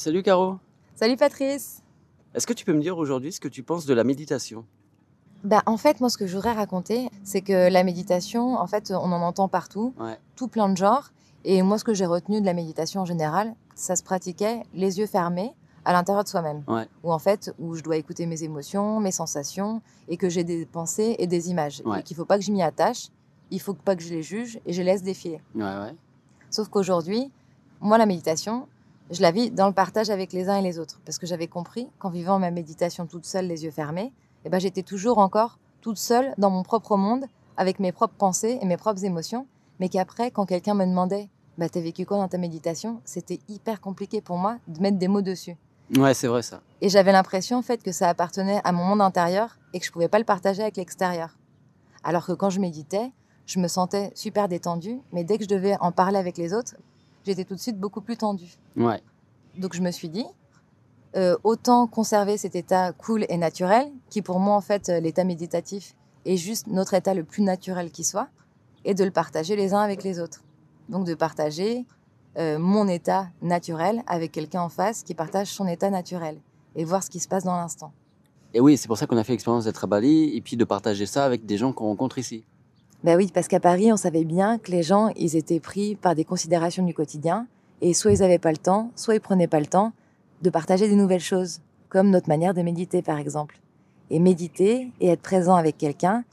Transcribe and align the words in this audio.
Salut 0.00 0.22
Caro. 0.22 0.58
Salut 0.94 1.16
Patrice. 1.16 1.82
Est-ce 2.32 2.46
que 2.46 2.52
tu 2.52 2.64
peux 2.64 2.72
me 2.72 2.80
dire 2.80 2.96
aujourd'hui 2.98 3.32
ce 3.32 3.40
que 3.40 3.48
tu 3.48 3.64
penses 3.64 3.84
de 3.84 3.92
la 3.94 4.04
méditation? 4.04 4.64
Bah 5.42 5.60
en 5.66 5.76
fait 5.76 5.98
moi 6.00 6.08
ce 6.08 6.16
que 6.16 6.24
je 6.28 6.36
voudrais 6.36 6.52
raconter 6.52 7.10
c'est 7.24 7.40
que 7.40 7.68
la 7.68 7.82
méditation 7.82 8.54
en 8.54 8.66
fait 8.68 8.92
on 8.92 9.10
en 9.10 9.20
entend 9.22 9.48
partout, 9.48 9.94
Ouais. 9.98 10.16
tout 10.36 10.46
plein 10.46 10.68
de 10.68 10.76
genres 10.76 11.10
et 11.44 11.62
moi 11.62 11.78
ce 11.78 11.84
que 11.84 11.94
j'ai 11.94 12.06
retenu 12.06 12.40
de 12.40 12.46
la 12.46 12.54
méditation 12.54 13.00
en 13.00 13.04
général, 13.06 13.56
ça 13.74 13.96
se 13.96 14.04
pratiquait 14.04 14.62
les 14.72 15.00
yeux 15.00 15.06
fermés 15.08 15.52
à 15.84 15.92
l'intérieur 15.92 16.22
de 16.22 16.28
soi-même. 16.28 16.62
Ouais. 16.68 16.86
Où 17.02 17.12
en 17.12 17.18
fait 17.18 17.52
où 17.58 17.74
je 17.74 17.82
dois 17.82 17.96
écouter 17.96 18.26
mes 18.26 18.44
émotions, 18.44 19.00
mes 19.00 19.10
sensations 19.10 19.82
et 20.06 20.16
que 20.16 20.28
j'ai 20.28 20.44
des 20.44 20.64
pensées 20.64 21.16
et 21.18 21.26
des 21.26 21.50
images 21.50 21.82
Ouais. 21.84 21.98
et 21.98 22.02
qu'il 22.04 22.16
faut 22.16 22.24
pas 22.24 22.38
que 22.38 22.44
je 22.44 22.52
m'y 22.52 22.62
attache, 22.62 23.08
il 23.50 23.60
faut 23.60 23.74
pas 23.74 23.96
que 23.96 24.02
je 24.04 24.10
les 24.10 24.22
juge 24.22 24.60
et 24.64 24.72
je 24.72 24.78
les 24.78 24.92
laisse 24.92 25.02
défiler. 25.02 25.40
Ouais, 25.56 25.64
ouais. 25.64 25.94
Sauf 26.50 26.68
qu'aujourd'hui, 26.68 27.32
moi, 27.80 27.98
la 27.98 28.06
méditation, 28.06 28.68
je 29.10 29.22
la 29.22 29.30
vis 29.30 29.50
dans 29.50 29.66
le 29.66 29.72
partage 29.72 30.10
avec 30.10 30.32
les 30.32 30.48
uns 30.48 30.56
et 30.56 30.62
les 30.62 30.78
autres. 30.78 31.00
Parce 31.04 31.18
que 31.18 31.26
j'avais 31.26 31.46
compris 31.46 31.88
qu'en 31.98 32.10
vivant 32.10 32.38
ma 32.38 32.50
méditation 32.50 33.06
toute 33.06 33.24
seule, 33.24 33.46
les 33.46 33.64
yeux 33.64 33.70
fermés, 33.70 34.12
eh 34.44 34.48
ben, 34.48 34.58
j'étais 34.58 34.82
toujours 34.82 35.18
encore 35.18 35.58
toute 35.80 35.98
seule 35.98 36.34
dans 36.38 36.50
mon 36.50 36.62
propre 36.62 36.96
monde, 36.96 37.24
avec 37.56 37.80
mes 37.80 37.92
propres 37.92 38.14
pensées 38.16 38.58
et 38.60 38.66
mes 38.66 38.76
propres 38.76 39.04
émotions. 39.04 39.46
Mais 39.80 39.88
qu'après, 39.88 40.30
quand 40.30 40.46
quelqu'un 40.46 40.74
me 40.74 40.84
demandait 40.84 41.28
bah, 41.56 41.68
T'as 41.68 41.80
vécu 41.80 42.06
quoi 42.06 42.18
dans 42.18 42.28
ta 42.28 42.38
méditation? 42.38 43.00
C'était 43.04 43.40
hyper 43.48 43.80
compliqué 43.80 44.20
pour 44.20 44.38
moi 44.38 44.58
de 44.68 44.80
mettre 44.80 44.98
des 44.98 45.08
mots 45.08 45.22
dessus. 45.22 45.56
Ouais, 45.96 46.14
c'est 46.14 46.28
vrai 46.28 46.42
ça. 46.42 46.60
Et 46.80 46.88
j'avais 46.88 47.12
l'impression 47.12 47.56
en 47.56 47.62
fait 47.62 47.82
que 47.82 47.92
ça 47.92 48.08
appartenait 48.08 48.60
à 48.62 48.72
mon 48.72 48.84
monde 48.84 49.00
intérieur 49.00 49.58
et 49.72 49.80
que 49.80 49.86
je 49.86 49.90
pouvais 49.90 50.08
pas 50.08 50.18
le 50.18 50.24
partager 50.24 50.62
avec 50.62 50.76
l'extérieur. 50.76 51.36
Alors 52.04 52.26
que 52.26 52.32
quand 52.32 52.50
je 52.50 52.60
méditais, 52.60 53.10
je 53.46 53.58
me 53.58 53.68
sentais 53.68 54.12
super 54.14 54.48
détendue, 54.48 55.00
mais 55.12 55.24
dès 55.24 55.38
que 55.38 55.44
je 55.44 55.48
devais 55.48 55.76
en 55.80 55.90
parler 55.90 56.18
avec 56.18 56.36
les 56.36 56.52
autres, 56.52 56.76
j'étais 57.24 57.44
tout 57.44 57.54
de 57.54 57.60
suite 57.60 57.78
beaucoup 57.78 58.00
plus 58.00 58.16
tendue. 58.16 58.58
Ouais. 58.76 59.02
Donc 59.56 59.74
je 59.74 59.82
me 59.82 59.90
suis 59.90 60.08
dit, 60.08 60.26
euh, 61.16 61.36
autant 61.42 61.86
conserver 61.86 62.36
cet 62.36 62.54
état 62.54 62.92
cool 62.92 63.24
et 63.28 63.36
naturel, 63.36 63.90
qui 64.10 64.22
pour 64.22 64.40
moi 64.40 64.54
en 64.54 64.60
fait 64.60 64.88
euh, 64.88 65.00
l'état 65.00 65.24
méditatif 65.24 65.94
est 66.24 66.36
juste 66.36 66.66
notre 66.66 66.94
état 66.94 67.14
le 67.14 67.24
plus 67.24 67.42
naturel 67.42 67.90
qui 67.90 68.04
soit, 68.04 68.28
et 68.84 68.94
de 68.94 69.04
le 69.04 69.10
partager 69.10 69.56
les 69.56 69.74
uns 69.74 69.80
avec 69.80 70.02
les 70.02 70.20
autres. 70.20 70.42
Donc 70.88 71.06
de 71.06 71.14
partager 71.14 71.86
euh, 72.36 72.58
mon 72.58 72.86
état 72.88 73.28
naturel 73.42 74.02
avec 74.06 74.32
quelqu'un 74.32 74.62
en 74.62 74.68
face 74.68 75.02
qui 75.02 75.14
partage 75.14 75.48
son 75.48 75.66
état 75.66 75.90
naturel, 75.90 76.38
et 76.76 76.84
voir 76.84 77.02
ce 77.02 77.10
qui 77.10 77.20
se 77.20 77.28
passe 77.28 77.44
dans 77.44 77.56
l'instant. 77.56 77.92
Et 78.54 78.60
oui, 78.60 78.76
c'est 78.76 78.88
pour 78.88 78.96
ça 78.96 79.06
qu'on 79.06 79.16
a 79.16 79.24
fait 79.24 79.32
l'expérience 79.32 79.64
d'être 79.64 79.84
à 79.84 79.86
Bali 79.86 80.36
et 80.36 80.40
puis 80.40 80.56
de 80.56 80.64
partager 80.64 81.06
ça 81.06 81.24
avec 81.24 81.44
des 81.44 81.58
gens 81.58 81.72
qu'on 81.72 81.86
rencontre 81.86 82.18
ici. 82.18 82.44
Ben 83.04 83.16
oui, 83.16 83.30
parce 83.32 83.46
qu'à 83.46 83.60
Paris, 83.60 83.92
on 83.92 83.96
savait 83.96 84.24
bien 84.24 84.58
que 84.58 84.72
les 84.72 84.82
gens, 84.82 85.12
ils 85.16 85.36
étaient 85.36 85.60
pris 85.60 85.94
par 85.94 86.14
des 86.14 86.24
considérations 86.24 86.84
du 86.84 86.94
quotidien, 86.94 87.46
et 87.80 87.94
soit 87.94 88.12
ils 88.12 88.20
n'avaient 88.20 88.38
pas 88.38 88.50
le 88.50 88.58
temps, 88.58 88.90
soit 88.96 89.14
ils 89.14 89.20
prenaient 89.20 89.46
pas 89.46 89.60
le 89.60 89.66
temps 89.66 89.92
de 90.42 90.50
partager 90.50 90.88
des 90.88 90.96
nouvelles 90.96 91.20
choses, 91.20 91.60
comme 91.88 92.10
notre 92.10 92.28
manière 92.28 92.54
de 92.54 92.62
méditer 92.62 93.02
par 93.02 93.18
exemple. 93.18 93.60
Et 94.10 94.18
méditer 94.18 94.90
et 95.00 95.08
être 95.08 95.22
présent 95.22 95.54
avec 95.54 95.78
quelqu'un, 95.78 96.24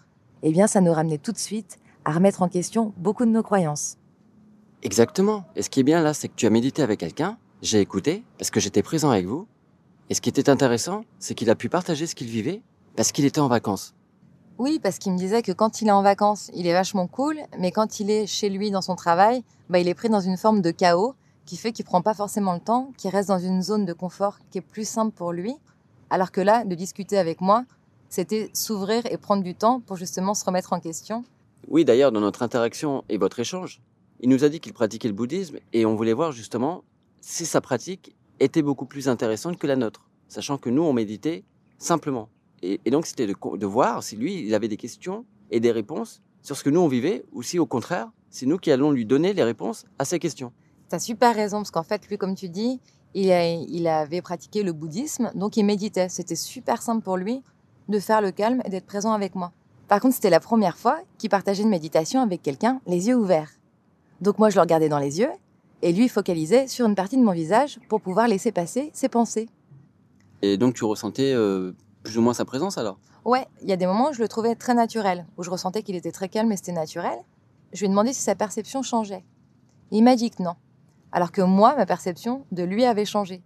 eh 0.44 0.52
bien 0.52 0.66
ça 0.68 0.82
nous 0.82 0.94
ramenait 0.94 1.18
tout 1.18 1.32
de 1.32 1.38
suite 1.38 1.78
à 2.04 2.12
remettre 2.12 2.42
en 2.42 2.50
question 2.50 2.94
beaucoup 2.98 3.26
de 3.26 3.32
nos 3.32 3.44
croyances. 3.44 3.98
Exactement. 4.82 5.46
Et 5.56 5.62
ce 5.62 5.70
qui 5.70 5.80
est 5.80 5.84
bien 5.84 6.02
là, 6.02 6.14
c'est 6.14 6.28
que 6.28 6.36
tu 6.36 6.46
as 6.46 6.52
médité 6.52 6.82
avec 6.82 7.00
quelqu'un, 7.00 7.38
j'ai 7.62 7.80
écouté, 7.80 8.24
parce 8.38 8.52
que 8.52 8.60
j'étais 8.60 8.84
présent 8.84 9.10
avec 9.10 9.26
vous. 9.26 9.48
Et 10.10 10.14
ce 10.14 10.22
qui 10.22 10.30
était 10.30 10.50
intéressant, 10.50 11.04
c'est 11.20 11.34
qu'il 11.34 11.50
a 11.50 11.56
pu 11.56 11.70
partager 11.70 12.06
ce 12.06 12.14
qu'il 12.14 12.28
vivait, 12.28 12.62
parce 12.96 13.12
qu'il 13.12 13.26
était 13.26 13.40
en 13.40 13.48
vacances. 13.48 13.96
Oui, 14.58 14.80
parce 14.82 15.00
qu'il 15.00 15.12
me 15.12 15.18
disait 15.18 15.42
que 15.42 15.52
quand 15.52 15.82
il 15.82 15.90
est 15.90 15.92
en 15.92 16.02
vacances, 16.02 16.50
il 16.54 16.66
est 16.66 16.74
vachement 16.74 17.08
cool, 17.08 17.38
mais 17.60 17.72
quand 17.72 18.00
il 18.00 18.10
est 18.10 18.26
chez 18.26 18.50
lui 18.50 18.72
dans 18.72 18.82
son 18.82 18.96
travail, 18.96 19.44
bah, 19.70 19.80
il 19.80 19.88
est 19.90 19.94
pris 19.94 20.10
dans 20.10 20.22
une 20.22 20.38
forme 20.38 20.62
de 20.62 20.72
chaos 20.72 21.14
qui 21.46 21.58
fait 21.58 21.74
qu'il 21.74 21.84
prend 21.84 22.02
pas 22.02 22.14
forcément 22.14 22.54
le 22.54 22.62
temps, 22.62 22.92
qu'il 22.98 23.12
reste 23.12 23.28
dans 23.28 23.40
une 23.40 23.62
zone 23.62 23.86
de 23.86 23.94
confort 23.94 24.40
qui 24.50 24.60
est 24.60 24.62
plus 24.62 24.88
simple 24.88 25.12
pour 25.12 25.34
lui. 25.34 25.54
Alors 26.10 26.32
que 26.32 26.40
là, 26.40 26.64
de 26.64 26.74
discuter 26.74 27.18
avec 27.18 27.42
moi, 27.42 27.66
c'était 28.08 28.50
s'ouvrir 28.54 29.06
et 29.08 29.18
prendre 29.18 29.44
du 29.44 29.56
temps 29.56 29.82
pour 29.82 29.98
justement 29.98 30.34
se 30.34 30.46
remettre 30.46 30.72
en 30.72 30.80
question. 30.80 31.26
Oui, 31.68 31.84
d'ailleurs, 31.84 32.14
dans 32.14 32.22
notre 32.22 32.42
interaction 32.42 33.04
et 33.10 33.18
votre 33.18 33.40
échange, 33.40 33.82
il 34.22 34.30
nous 34.30 34.46
a 34.46 34.50
dit 34.50 34.62
qu'il 34.62 34.74
pratiquait 34.74 35.10
le 35.10 35.14
bouddhisme 35.14 35.58
et 35.74 35.86
on 35.86 35.96
voulait 35.96 36.14
voir 36.14 36.32
justement 36.32 36.84
si 37.20 37.46
sa 37.46 37.60
pratique 37.60 38.16
était 38.40 38.62
beaucoup 38.62 38.86
plus 38.86 39.10
intéressante 39.10 39.58
que 39.58 39.68
la 39.68 39.76
nôtre, 39.76 40.08
sachant 40.30 40.58
que 40.58 40.70
nous, 40.70 40.84
on 40.84 40.94
méditait 40.94 41.44
simplement. 41.78 42.30
Et, 42.62 42.80
et 42.86 42.92
donc, 42.92 43.06
c'était 43.06 43.28
de, 43.28 43.66
voir 43.66 44.04
si 44.04 44.16
lui, 44.16 44.46
il 44.46 44.54
avait 44.56 44.68
des 44.68 44.78
questions 44.78 45.26
et 45.52 45.60
des 45.60 45.72
réponses 45.72 46.22
sur 46.42 46.56
ce 46.58 46.64
que 46.64 46.70
nous, 46.70 46.80
on 46.80 46.88
vivait, 46.88 47.24
ou 47.34 47.42
si 47.44 47.60
au 47.60 47.66
contraire, 47.66 48.10
c'est 48.30 48.46
nous 48.46 48.58
qui 48.58 48.72
allons 48.72 48.92
lui 48.92 49.06
donner 49.06 49.34
les 49.34 49.44
réponses 49.44 49.86
à 50.00 50.06
ses 50.06 50.20
questions. 50.20 50.52
T'as 50.90 51.00
super 51.00 51.34
raison, 51.36 51.58
parce 51.58 51.72
qu'en 51.72 51.84
fait, 51.84 52.08
lui, 52.08 52.18
comme 52.18 52.36
tu 52.36 52.50
dis, 52.50 52.80
il, 53.14 53.32
a- 53.32 53.52
il 53.54 53.88
avait 53.88 54.22
pratiqué 54.22 54.62
le 54.64 54.74
bouddhisme, 54.74 55.32
donc 55.36 55.58
il 55.58 55.64
méditait. 55.66 56.10
C'était 56.10 56.36
super 56.36 56.82
simple 56.82 57.04
pour 57.04 57.18
lui 57.18 57.42
de 57.90 58.00
faire 58.00 58.22
le 58.22 58.32
calme 58.32 58.62
et 58.66 58.70
d'être 58.70 58.86
présent 58.86 59.14
avec 59.14 59.36
moi. 59.36 59.52
Par 59.88 60.00
contre, 60.00 60.16
c'était 60.16 60.30
la 60.32 60.40
première 60.40 60.78
fois 60.78 61.00
qu'il 61.18 61.30
partageait 61.30 61.64
une 61.64 61.70
méditation 61.70 62.22
avec 62.22 62.42
quelqu'un, 62.42 62.82
les 62.88 63.08
yeux 63.08 63.16
ouverts. 63.16 63.52
Donc 64.22 64.40
moi, 64.40 64.50
je 64.50 64.56
le 64.56 64.62
regardais 64.62 64.90
dans 64.90 64.98
les 65.00 65.20
yeux, 65.20 65.30
et 65.82 65.94
lui, 65.94 66.06
il 66.06 66.10
focalisait 66.10 66.68
sur 66.68 66.88
une 66.88 66.96
partie 66.96 67.18
de 67.18 67.24
mon 67.24 67.32
visage 67.34 67.80
pour 67.90 68.02
pouvoir 68.02 68.28
laisser 68.28 68.52
passer 68.52 68.90
ses 68.94 69.10
pensées. 69.10 69.48
Et 70.42 70.58
donc, 70.58 70.74
tu 70.74 70.84
ressentais 70.84 71.34
euh, 71.34 71.74
plus 72.06 72.18
ou 72.20 72.22
moins 72.22 72.34
sa 72.34 72.46
présence 72.46 72.78
alors? 72.78 72.98
Ouais, 73.26 73.48
il 73.64 73.68
y 73.68 73.74
a 73.74 73.78
des 73.78 73.88
moments 73.88 74.10
où 74.10 74.14
je 74.14 74.22
le 74.22 74.28
trouvais 74.28 74.56
très 74.56 74.76
naturel, 74.76 75.26
où 75.38 75.44
je 75.44 75.50
ressentais 75.50 75.82
qu'il 75.82 75.96
était 75.96 76.12
très 76.12 76.30
calme 76.30 76.52
et 76.52 76.56
c'était 76.56 76.72
naturel. 76.72 77.18
Je 77.74 77.80
lui 77.80 77.88
ai 77.88 77.90
demandé 77.90 78.14
si 78.14 78.22
sa 78.22 78.36
perception 78.36 78.84
changeait. 78.84 79.26
Il 79.92 80.04
m'a 80.04 80.16
dit 80.16 80.30
que 80.30 80.42
non. 80.42 80.56
Alors 81.12 81.32
que 81.32 81.42
moi, 81.42 81.76
ma 81.76 81.86
perception 81.86 82.46
de 82.52 82.64
lui 82.64 82.86
avait 82.86 83.06
changé. 83.06 83.42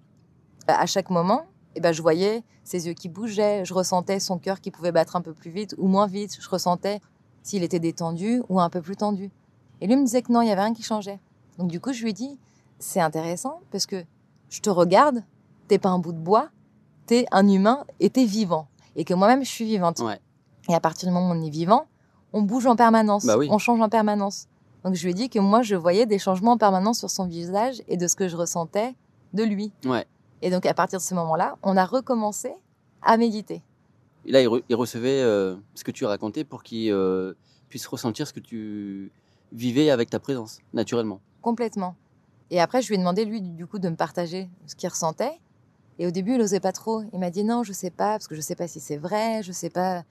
Bah, 0.68 0.78
à 0.78 0.86
chaque 0.86 1.10
moment, 1.10 1.46
eh 1.76 1.80
ben, 1.80 1.94
je 1.94 2.02
voyais 2.02 2.44
ses 2.66 2.88
yeux 2.88 2.94
qui 2.94 3.08
bougeaient, 3.08 3.64
je 3.64 3.74
ressentais 3.74 4.20
son 4.20 4.38
cœur 4.38 4.60
qui 4.60 4.72
pouvait 4.72 4.92
battre 4.92 5.16
un 5.16 5.22
peu 5.22 5.34
plus 5.34 5.52
vite 5.52 5.74
ou 5.78 5.88
moins 5.88 6.08
vite, 6.08 6.38
je 6.40 6.50
ressentais 6.50 7.00
s'il 7.42 7.64
était 7.64 7.80
détendu 7.80 8.44
ou 8.50 8.60
un 8.60 8.70
peu 8.70 8.82
plus 8.82 8.98
tendu. 8.98 9.32
Et 9.80 9.88
lui 9.88 9.96
me 9.96 10.04
disait 10.04 10.22
que 10.22 10.34
non, 10.34 10.42
il 10.42 10.46
n'y 10.46 10.52
avait 10.52 10.64
rien 10.64 10.74
qui 10.74 10.84
changeait. 10.84 11.20
Donc 11.58 11.72
du 11.72 11.80
coup, 11.80 11.94
je 11.94 12.04
lui 12.04 12.10
ai 12.10 12.14
dit, 12.14 12.38
c'est 12.78 13.00
intéressant 13.00 13.62
parce 13.72 13.86
que 13.86 14.04
je 14.50 14.60
te 14.60 14.70
regarde, 14.70 15.24
t'es 15.70 15.80
pas 15.80 15.90
un 15.90 16.00
bout 16.00 16.12
de 16.12 16.18
bois, 16.18 16.50
un 17.32 17.48
humain 17.48 17.86
t'es 18.00 18.26
vivant. 18.26 18.68
Et 18.96 19.04
que 19.06 19.14
moi-même, 19.14 19.44
je 19.46 19.50
suis 19.50 19.66
vivante. 19.66 20.00
Ouais. 20.00 20.20
Et 20.70 20.74
à 20.74 20.80
partir 20.80 21.08
du 21.08 21.14
moment 21.14 21.30
où 21.32 21.34
on 21.38 21.42
est 21.46 21.50
vivant, 21.50 21.86
on 22.34 22.42
bouge 22.42 22.66
en 22.68 22.76
permanence, 22.76 23.26
Bah 23.26 23.38
oui. 23.38 23.48
on 23.52 23.58
change 23.58 23.80
en 23.82 23.90
permanence. 23.90 24.48
Donc 24.84 24.96
je 24.96 25.04
lui 25.04 25.12
ai 25.12 25.14
dit 25.14 25.30
que 25.30 25.40
moi, 25.40 25.62
je 25.62 25.76
voyais 25.76 26.06
des 26.06 26.20
changements 26.20 26.54
en 26.54 26.58
permanence 26.58 27.00
sur 27.00 27.10
son 27.10 27.26
visage 27.26 27.82
et 27.88 27.98
de 27.98 28.08
ce 28.08 28.16
que 28.16 28.28
je 28.28 28.36
ressentais 28.38 28.96
de 29.34 29.44
lui. 29.44 29.72
Ouais. 29.86 30.06
Et 30.42 30.50
donc 30.50 30.66
à 30.66 30.74
partir 30.74 31.00
de 31.00 31.04
ce 31.04 31.14
moment-là, 31.16 31.56
on 31.64 31.76
a 31.78 31.86
recommencé 31.86 32.52
à 33.02 33.18
méditer. 33.18 33.62
Et 34.26 34.32
là, 34.32 34.42
il, 34.42 34.48
re- 34.48 34.64
il 34.70 34.76
recevait 34.76 35.22
euh, 35.22 35.56
ce 35.76 35.84
que 35.84 35.92
tu 35.92 36.06
racontais 36.06 36.44
pour 36.44 36.64
qu'il 36.64 36.92
euh, 36.92 37.34
puisse 37.70 37.88
ressentir 37.88 38.28
ce 38.28 38.34
que 38.34 38.40
tu 38.40 39.12
vivais 39.52 39.90
avec 39.90 40.10
ta 40.10 40.20
présence, 40.20 40.60
naturellement. 40.74 41.20
Complètement. 41.42 41.96
Et 42.52 42.60
après, 42.60 42.82
je 42.82 42.88
lui 42.90 42.96
ai 42.96 42.98
demandé, 42.98 43.26
lui, 43.26 43.42
du 43.42 43.66
coup, 43.66 43.80
de 43.80 43.90
me 43.90 43.96
partager 43.96 44.50
ce 44.66 44.76
qu'il 44.76 44.90
ressentait. 44.90 45.40
Et 46.00 46.08
au 46.08 46.12
début, 46.12 46.32
il 46.32 46.38
n'osait 46.38 46.62
pas 46.62 46.72
trop. 46.72 47.04
Il 47.14 47.20
m'a 47.20 47.30
dit 47.30 47.44
non, 47.44 47.64
je 47.64 47.74
sais 47.74 47.92
pas, 47.92 48.14
parce 48.14 48.28
que 48.28 48.36
je 48.36 48.42
sais 48.42 48.56
pas 48.56 48.68
si 48.68 48.80
c'est 48.80 48.98
vrai, 48.98 49.44
je 49.44 49.52
sais 49.52 49.70
pas 49.70 50.04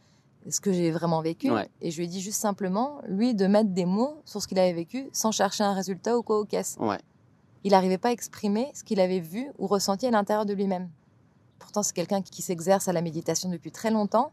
ce 0.48 0.60
que 0.60 0.70
j'ai 0.70 0.90
vraiment 0.90 1.22
vécu. 1.22 1.50
Ouais. 1.50 1.68
Et 1.80 1.90
je 1.90 1.96
lui 1.96 2.04
ai 2.04 2.08
dit 2.08 2.20
juste 2.20 2.40
simplement, 2.40 3.00
lui, 3.08 3.34
de 3.34 3.46
mettre 3.46 3.70
des 3.70 3.86
mots 3.86 4.20
sur 4.24 4.42
ce 4.42 4.46
qu'il 4.46 4.58
avait 4.58 4.74
vécu 4.74 5.08
sans 5.12 5.32
chercher 5.32 5.64
un 5.64 5.72
résultat 5.72 6.16
ou 6.16 6.22
quoi 6.22 6.38
aux 6.38 6.44
caisses. 6.44 6.76
Ouais. 6.78 6.98
Il 7.64 7.72
n'arrivait 7.72 7.98
pas 7.98 8.10
à 8.10 8.12
exprimer 8.12 8.70
ce 8.74 8.84
qu'il 8.84 9.00
avait 9.00 9.20
vu 9.20 9.50
ou 9.58 9.66
ressenti 9.66 10.06
à 10.06 10.10
l'intérieur 10.10 10.46
de 10.46 10.52
lui-même. 10.52 10.90
Pourtant, 11.58 11.82
c'est 11.82 11.94
quelqu'un 11.94 12.22
qui 12.22 12.42
s'exerce 12.42 12.86
à 12.86 12.92
la 12.92 13.02
méditation 13.02 13.48
depuis 13.48 13.72
très 13.72 13.90
longtemps. 13.90 14.32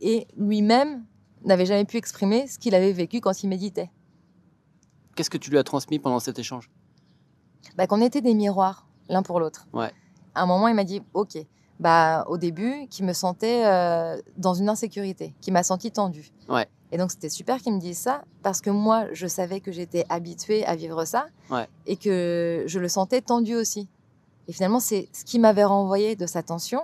Et 0.00 0.26
lui-même 0.36 1.04
n'avait 1.44 1.66
jamais 1.66 1.84
pu 1.86 1.96
exprimer 1.96 2.46
ce 2.46 2.58
qu'il 2.58 2.74
avait 2.74 2.92
vécu 2.92 3.20
quand 3.20 3.42
il 3.42 3.48
méditait. 3.48 3.90
Qu'est-ce 5.16 5.30
que 5.30 5.38
tu 5.38 5.50
lui 5.50 5.58
as 5.58 5.64
transmis 5.64 5.98
pendant 5.98 6.20
cet 6.20 6.38
échange? 6.38 6.70
Bah, 7.76 7.86
qu'on 7.86 8.00
était 8.00 8.20
des 8.20 8.34
miroirs 8.34 8.86
l'un 9.08 9.22
pour 9.22 9.40
l'autre. 9.40 9.66
Ouais. 9.72 9.90
À 10.34 10.42
un 10.42 10.46
moment, 10.46 10.68
il 10.68 10.74
m'a 10.74 10.84
dit, 10.84 11.02
ok, 11.14 11.38
bah 11.78 12.24
au 12.28 12.36
début, 12.36 12.86
qu'il 12.88 13.04
me 13.06 13.12
sentait 13.12 13.64
euh, 13.66 14.20
dans 14.36 14.54
une 14.54 14.68
insécurité, 14.68 15.34
qui 15.40 15.50
m'a 15.50 15.62
senti 15.62 15.90
tendue. 15.90 16.30
Ouais. 16.48 16.68
Et 16.92 16.98
donc 16.98 17.10
c'était 17.12 17.28
super 17.28 17.58
qu'il 17.58 17.72
me 17.72 17.78
dise 17.80 17.98
ça 17.98 18.22
parce 18.42 18.60
que 18.60 18.70
moi, 18.70 19.06
je 19.12 19.26
savais 19.26 19.60
que 19.60 19.70
j'étais 19.72 20.04
habituée 20.08 20.66
à 20.66 20.74
vivre 20.76 21.04
ça 21.04 21.26
Ouais. 21.50 21.68
et 21.86 21.96
que 21.96 22.64
je 22.66 22.78
le 22.80 22.88
sentais 22.88 23.20
tendu 23.20 23.54
aussi. 23.54 23.88
Et 24.48 24.52
finalement, 24.52 24.80
c'est 24.80 25.08
ce 25.12 25.24
qui 25.24 25.38
m'avait 25.38 25.64
renvoyé 25.64 26.16
de 26.16 26.26
sa 26.26 26.42
tension 26.42 26.80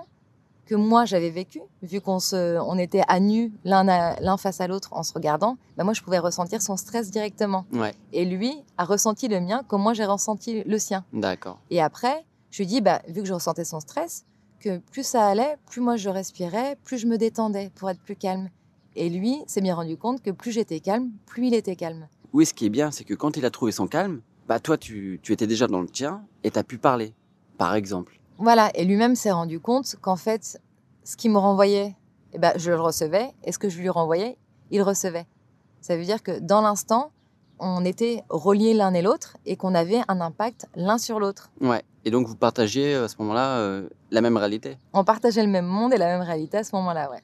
que 0.65 0.75
moi 0.75 1.05
j'avais 1.05 1.29
vécu, 1.29 1.61
vu 1.81 2.01
qu'on 2.01 2.19
se, 2.19 2.57
on 2.59 2.77
était 2.77 3.03
à 3.07 3.19
nu 3.21 3.53
l'un 3.65 4.37
face 4.37 4.59
à 4.61 4.67
l'autre 4.67 4.89
en 4.93 5.03
se 5.03 5.13
regardant. 5.13 5.57
Bah, 5.77 5.83
moi, 5.83 5.93
je 5.93 6.01
pouvais 6.01 6.19
ressentir 6.19 6.61
son 6.61 6.75
stress 6.77 7.09
directement. 7.11 7.65
Ouais, 7.73 7.93
Et 8.13 8.25
lui 8.25 8.53
a 8.77 8.83
ressenti 8.85 9.27
le 9.27 9.39
mien 9.41 9.63
comme 9.67 9.81
moi 9.81 9.93
j'ai 9.93 10.05
ressenti 10.05 10.63
le 10.63 10.79
sien. 10.79 11.03
d'accord. 11.13 11.59
Et 11.69 11.81
après, 11.81 12.25
je 12.51 12.59
lui 12.59 12.65
dis, 12.65 12.81
bah, 12.81 13.01
vu 13.07 13.21
que 13.21 13.27
je 13.27 13.33
ressentais 13.33 13.65
son 13.65 13.79
stress, 13.79 14.25
que 14.59 14.79
plus 14.79 15.05
ça 15.05 15.27
allait, 15.27 15.57
plus 15.67 15.81
moi 15.81 15.97
je 15.97 16.09
respirais, 16.09 16.77
plus 16.83 16.97
je 16.97 17.07
me 17.07 17.17
détendais 17.17 17.71
pour 17.75 17.89
être 17.89 18.01
plus 18.01 18.15
calme. 18.15 18.49
Et 18.95 19.09
lui 19.09 19.43
s'est 19.47 19.61
bien 19.61 19.75
rendu 19.75 19.97
compte 19.97 20.21
que 20.21 20.31
plus 20.31 20.51
j'étais 20.51 20.79
calme, 20.79 21.11
plus 21.25 21.47
il 21.47 21.53
était 21.53 21.75
calme. 21.75 22.07
Oui, 22.33 22.45
ce 22.45 22.53
qui 22.53 22.65
est 22.65 22.69
bien, 22.69 22.91
c'est 22.91 23.03
que 23.03 23.13
quand 23.13 23.37
il 23.37 23.45
a 23.45 23.51
trouvé 23.51 23.71
son 23.71 23.87
calme, 23.87 24.21
bah 24.47 24.59
toi, 24.59 24.77
tu, 24.77 25.19
tu 25.21 25.33
étais 25.33 25.47
déjà 25.47 25.67
dans 25.67 25.81
le 25.81 25.87
tien 25.87 26.23
et 26.43 26.51
tu 26.51 26.59
as 26.59 26.63
pu 26.63 26.77
parler. 26.77 27.13
Par 27.57 27.75
exemple. 27.75 28.19
Voilà, 28.37 28.71
et 28.75 28.85
lui-même 28.85 29.15
s'est 29.15 29.31
rendu 29.31 29.59
compte 29.59 29.95
qu'en 30.01 30.15
fait, 30.15 30.61
ce 31.03 31.17
qu'il 31.17 31.31
me 31.31 31.37
renvoyait, 31.37 31.95
eh 32.33 32.37
ben, 32.37 32.53
je 32.55 32.71
le 32.71 32.79
recevais, 32.79 33.33
et 33.43 33.51
ce 33.51 33.59
que 33.59 33.69
je 33.69 33.79
lui 33.79 33.89
renvoyais, 33.89 34.37
il 34.71 34.81
recevait. 34.81 35.25
Ça 35.81 35.97
veut 35.97 36.03
dire 36.03 36.21
que 36.21 36.39
dans 36.39 36.61
l'instant, 36.61 37.11
on 37.59 37.83
était 37.85 38.23
reliés 38.29 38.73
l'un 38.73 38.93
et 38.93 39.01
l'autre 39.01 39.37
et 39.45 39.55
qu'on 39.55 39.73
avait 39.75 40.01
un 40.07 40.21
impact 40.21 40.67
l'un 40.75 40.97
sur 40.97 41.19
l'autre. 41.19 41.49
Ouais. 41.61 41.81
Et 42.05 42.11
donc 42.11 42.27
vous 42.27 42.35
partagiez 42.35 42.95
à 42.95 43.07
ce 43.07 43.15
moment-là 43.19 43.57
euh, 43.59 43.89
la 44.11 44.21
même 44.21 44.37
réalité? 44.37 44.77
On 44.93 45.03
partageait 45.03 45.43
le 45.43 45.49
même 45.51 45.65
monde 45.65 45.93
et 45.93 45.97
la 45.97 46.05
même 46.07 46.21
réalité 46.21 46.57
à 46.57 46.63
ce 46.63 46.75
moment-là, 46.75 47.09
ouais. 47.11 47.21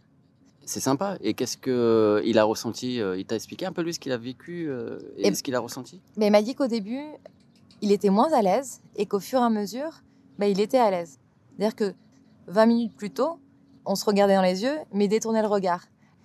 C'est 0.65 0.79
sympa. 0.79 1.17
Et 1.21 1.33
qu'est-ce 1.33 1.57
que 1.57 1.69
euh, 1.71 2.21
il 2.25 2.39
a 2.39 2.43
ressenti 2.45 2.99
euh, 3.01 3.17
Il 3.17 3.25
t'a 3.25 3.35
expliqué 3.35 3.65
un 3.65 3.71
peu 3.73 3.81
lui 3.81 3.93
ce 3.93 3.99
qu'il 3.99 4.11
a 4.13 4.17
vécu 4.17 4.69
et, 5.17 5.27
Et- 5.27 5.33
ce 5.35 5.43
qu'il 5.43 5.55
a 5.55 5.59
ressenti? 5.59 6.01
Mais 6.17 6.27
il 6.27 6.31
m'a 6.31 6.41
dit 6.41 6.55
qu'au 6.55 6.67
début, 6.67 7.03
il 7.81 7.91
était 7.91 8.09
moins 8.09 8.31
à 8.33 8.41
l'aise 8.41 8.81
et 8.95 9.05
qu'au 9.05 9.19
fur 9.19 9.39
et 9.39 9.43
à 9.43 9.49
mesure, 9.49 10.01
bah, 10.39 10.47
il 10.47 10.59
était 10.61 10.77
à 10.79 10.89
l'aise. 10.89 11.19
C'est-à-dire 11.57 11.75
que 11.75 11.93
20 12.47 12.65
minutes 12.65 12.95
plus 12.95 13.11
tôt, 13.11 13.39
on 13.85 13.95
se 13.95 14.05
regardait 14.05 14.35
dans 14.35 14.41
les 14.41 14.63
yeux, 14.63 14.77
mais 14.93 15.07
détournait 15.09 15.41
le 15.41 15.47
regard. 15.49 15.81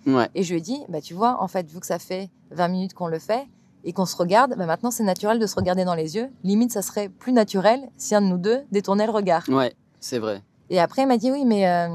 Ouais. 0.07 0.29
Et 0.35 0.43
je 0.43 0.53
lui 0.53 0.59
ai 0.59 0.61
dit, 0.61 0.79
bah, 0.87 1.01
tu 1.01 1.13
vois, 1.13 1.41
en 1.43 1.47
fait, 1.49 1.69
vu 1.69 1.79
que 1.81 1.85
ça 1.85 1.99
fait 1.99 2.29
20 2.51 2.67
minutes 2.69 2.93
qu'on 2.93 3.07
le 3.07 3.19
fait 3.19 3.45
et 3.83 3.93
qu'on 3.93 4.05
se 4.05 4.15
regarde, 4.15 4.55
bah, 4.57 4.65
maintenant 4.65 4.91
c'est 4.91 5.03
naturel 5.03 5.39
de 5.39 5.47
se 5.47 5.55
regarder 5.55 5.85
dans 5.85 5.95
les 5.95 6.15
yeux. 6.15 6.29
Limite, 6.43 6.71
ça 6.71 6.81
serait 6.81 7.09
plus 7.09 7.31
naturel 7.33 7.89
si 7.97 8.13
un 8.15 8.21
de 8.21 8.27
nous 8.27 8.37
deux 8.37 8.61
détournait 8.71 9.05
le 9.05 9.11
regard. 9.11 9.47
Ouais, 9.49 9.73
c'est 9.99 10.19
vrai. 10.19 10.43
Et 10.69 10.79
après, 10.79 11.03
il 11.03 11.07
m'a 11.07 11.17
dit, 11.17 11.31
oui, 11.31 11.45
mais, 11.45 11.67
euh, 11.67 11.87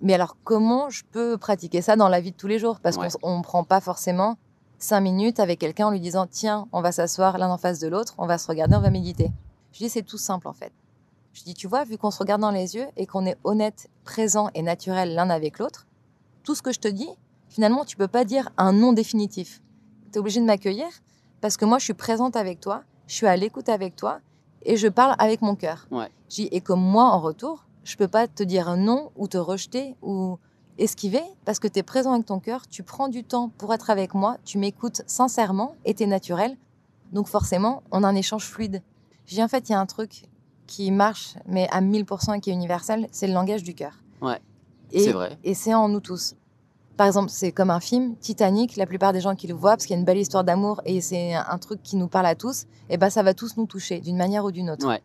mais 0.00 0.14
alors 0.14 0.36
comment 0.44 0.90
je 0.90 1.02
peux 1.10 1.36
pratiquer 1.38 1.82
ça 1.82 1.96
dans 1.96 2.08
la 2.08 2.20
vie 2.20 2.30
de 2.32 2.36
tous 2.36 2.46
les 2.46 2.58
jours? 2.58 2.78
Parce 2.80 2.96
Ouais. 2.96 3.08
qu'on 3.22 3.38
ne 3.38 3.42
prend 3.42 3.64
pas 3.64 3.80
forcément 3.80 4.36
5 4.78 5.00
minutes 5.00 5.40
avec 5.40 5.58
quelqu'un 5.58 5.86
en 5.86 5.90
lui 5.90 6.00
disant, 6.00 6.26
tiens, 6.30 6.68
on 6.72 6.82
va 6.82 6.92
s'asseoir 6.92 7.38
l'un 7.38 7.48
en 7.50 7.58
face 7.58 7.78
de 7.80 7.88
l'autre, 7.88 8.14
on 8.18 8.26
va 8.26 8.38
se 8.38 8.46
regarder, 8.46 8.76
on 8.76 8.80
va 8.80 8.90
méditer. 8.90 9.30
Je 9.72 9.78
dis, 9.78 9.88
c'est 9.88 10.02
tout 10.02 10.18
simple 10.18 10.46
en 10.46 10.52
fait. 10.52 10.72
Je 11.32 11.42
dis, 11.42 11.54
tu 11.54 11.66
vois, 11.66 11.82
vu 11.84 11.98
qu'on 11.98 12.12
se 12.12 12.18
regarde 12.18 12.42
dans 12.42 12.52
les 12.52 12.76
yeux 12.76 12.86
et 12.96 13.06
qu'on 13.06 13.26
est 13.26 13.36
honnête, 13.42 13.88
présent 14.04 14.50
et 14.54 14.62
naturel 14.62 15.14
l'un 15.14 15.30
avec 15.30 15.58
l'autre, 15.58 15.86
tout 16.44 16.54
ce 16.54 16.62
que 16.62 16.70
je 16.72 16.78
te 16.78 16.86
dis, 16.86 17.08
finalement, 17.48 17.84
tu 17.84 17.96
peux 17.96 18.06
pas 18.06 18.24
dire 18.24 18.50
un 18.56 18.72
non 18.72 18.92
définitif. 18.92 19.60
Tu 20.14 20.18
es 20.18 20.20
obligé 20.20 20.38
de 20.40 20.46
m'accueillir 20.46 20.86
parce 21.40 21.56
que 21.56 21.64
moi, 21.64 21.78
je 21.78 21.84
suis 21.84 21.92
présente 21.94 22.36
avec 22.36 22.60
toi, 22.60 22.84
je 23.08 23.14
suis 23.16 23.26
à 23.26 23.36
l'écoute 23.36 23.68
avec 23.68 23.96
toi 23.96 24.20
et 24.62 24.76
je 24.76 24.86
parle 24.86 25.16
avec 25.18 25.42
mon 25.42 25.56
cœur. 25.56 25.88
Ouais. 25.90 26.08
Et 26.38 26.60
comme 26.60 26.80
moi, 26.80 27.06
en 27.06 27.18
retour, 27.20 27.66
je 27.82 27.96
peux 27.96 28.06
pas 28.06 28.28
te 28.28 28.44
dire 28.44 28.68
un 28.68 28.76
non 28.76 29.10
ou 29.16 29.26
te 29.26 29.38
rejeter 29.38 29.96
ou 30.02 30.38
esquiver 30.78 31.24
parce 31.44 31.58
que 31.58 31.66
tu 31.66 31.80
es 31.80 31.82
présent 31.82 32.12
avec 32.12 32.26
ton 32.26 32.38
cœur, 32.38 32.68
tu 32.68 32.84
prends 32.84 33.08
du 33.08 33.24
temps 33.24 33.48
pour 33.58 33.74
être 33.74 33.90
avec 33.90 34.14
moi, 34.14 34.36
tu 34.44 34.56
m'écoutes 34.58 35.02
sincèrement 35.08 35.74
et 35.84 35.94
tu 35.94 36.04
es 36.04 36.06
naturel. 36.06 36.56
Donc 37.10 37.26
forcément, 37.26 37.82
on 37.90 38.04
a 38.04 38.06
un 38.06 38.14
échange 38.14 38.44
fluide. 38.44 38.82
Dis, 39.26 39.42
en 39.42 39.48
fait, 39.48 39.68
il 39.68 39.72
y 39.72 39.74
a 39.74 39.80
un 39.80 39.86
truc 39.86 40.26
qui 40.68 40.92
marche, 40.92 41.34
mais 41.44 41.68
à 41.72 41.80
1000% 41.80 42.34
et 42.34 42.40
qui 42.40 42.50
est 42.50 42.54
universel, 42.54 43.08
c'est 43.10 43.26
le 43.26 43.34
langage 43.34 43.64
du 43.64 43.74
cœur. 43.74 43.98
Ouais, 44.22 44.38
Et- 44.92 45.00
c'est 45.00 45.12
vrai. 45.12 45.36
Et 45.42 45.54
c'est 45.54 45.74
en 45.74 45.88
nous 45.88 45.98
tous. 46.00 46.36
Par 46.96 47.06
exemple, 47.08 47.28
c'est 47.30 47.50
comme 47.50 47.70
un 47.70 47.80
film, 47.80 48.14
Titanic, 48.16 48.76
la 48.76 48.86
plupart 48.86 49.12
des 49.12 49.20
gens 49.20 49.34
qui 49.34 49.46
le 49.48 49.54
voient, 49.54 49.72
parce 49.72 49.86
qu'il 49.86 49.94
y 49.94 49.96
a 49.96 49.98
une 49.98 50.04
belle 50.04 50.18
histoire 50.18 50.44
d'amour 50.44 50.80
et 50.84 51.00
c'est 51.00 51.34
un 51.34 51.58
truc 51.58 51.82
qui 51.82 51.96
nous 51.96 52.06
parle 52.06 52.26
à 52.26 52.34
tous, 52.36 52.66
et 52.88 52.96
ben 52.98 53.10
ça 53.10 53.22
va 53.24 53.34
tous 53.34 53.56
nous 53.56 53.66
toucher 53.66 54.00
d'une 54.00 54.16
manière 54.16 54.44
ou 54.44 54.52
d'une 54.52 54.70
autre. 54.70 54.86
Ouais. 54.86 55.02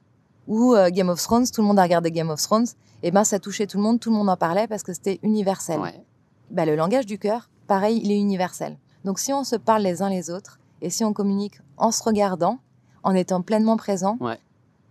Ou 0.48 0.76
euh, 0.76 0.90
Game 0.92 1.10
of 1.10 1.20
Thrones, 1.22 1.48
tout 1.48 1.62
le 1.62 1.68
monde 1.68 1.80
a 1.80 1.84
regardé 1.84 2.12
Game 2.12 2.30
of 2.30 2.42
Thrones, 2.42 2.68
et 3.02 3.10
ben 3.12 3.24
ça 3.24 3.40
touchait 3.40 3.66
tout 3.66 3.78
le 3.78 3.84
monde, 3.84 4.00
tout 4.00 4.12
le 4.12 4.16
monde 4.16 4.30
en 4.30 4.38
parlait 4.38 4.68
parce 4.68 4.84
que 4.84 4.94
c'était 4.94 5.20
universel. 5.24 5.80
Ouais. 5.80 6.04
Bah, 6.52 6.66
le 6.66 6.76
langage 6.76 7.06
du 7.08 7.18
cœur, 7.18 7.50
pareil, 7.68 8.00
il 8.04 8.12
est 8.12 8.20
universel. 8.20 8.78
Donc 9.04 9.18
si 9.18 9.34
on 9.34 9.44
se 9.44 9.56
parle 9.56 9.82
les 9.82 10.02
uns 10.04 10.10
les 10.10 10.30
autres, 10.30 10.60
et 10.82 10.90
si 10.92 11.04
on 11.04 11.14
communique 11.14 11.60
en 11.78 11.92
se 11.92 12.04
regardant, 12.04 12.60
en 13.04 13.16
étant 13.16 13.42
pleinement 13.42 13.78
présent, 13.78 14.18
Ouais. 14.20 14.38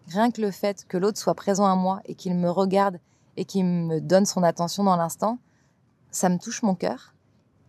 rien 0.09 0.31
que 0.33 0.41
le 0.41 0.51
fait 0.51 0.85
que 0.89 0.97
l'autre 0.97 1.19
soit 1.19 1.35
présent 1.35 1.67
à 1.67 1.77
moi 1.77 2.01
et 2.07 2.15
qu'il 2.17 2.35
me 2.35 2.51
regarde 2.51 2.99
et 3.37 3.45
qu'il 3.45 3.65
me 3.65 4.01
donne 4.01 4.27
son 4.27 4.43
attention 4.43 4.83
dans 4.83 4.97
l'instant, 4.97 5.39
ça 6.11 6.29
me 6.29 6.39
touche 6.39 6.63
mon 6.63 6.75
cœur. 6.75 7.15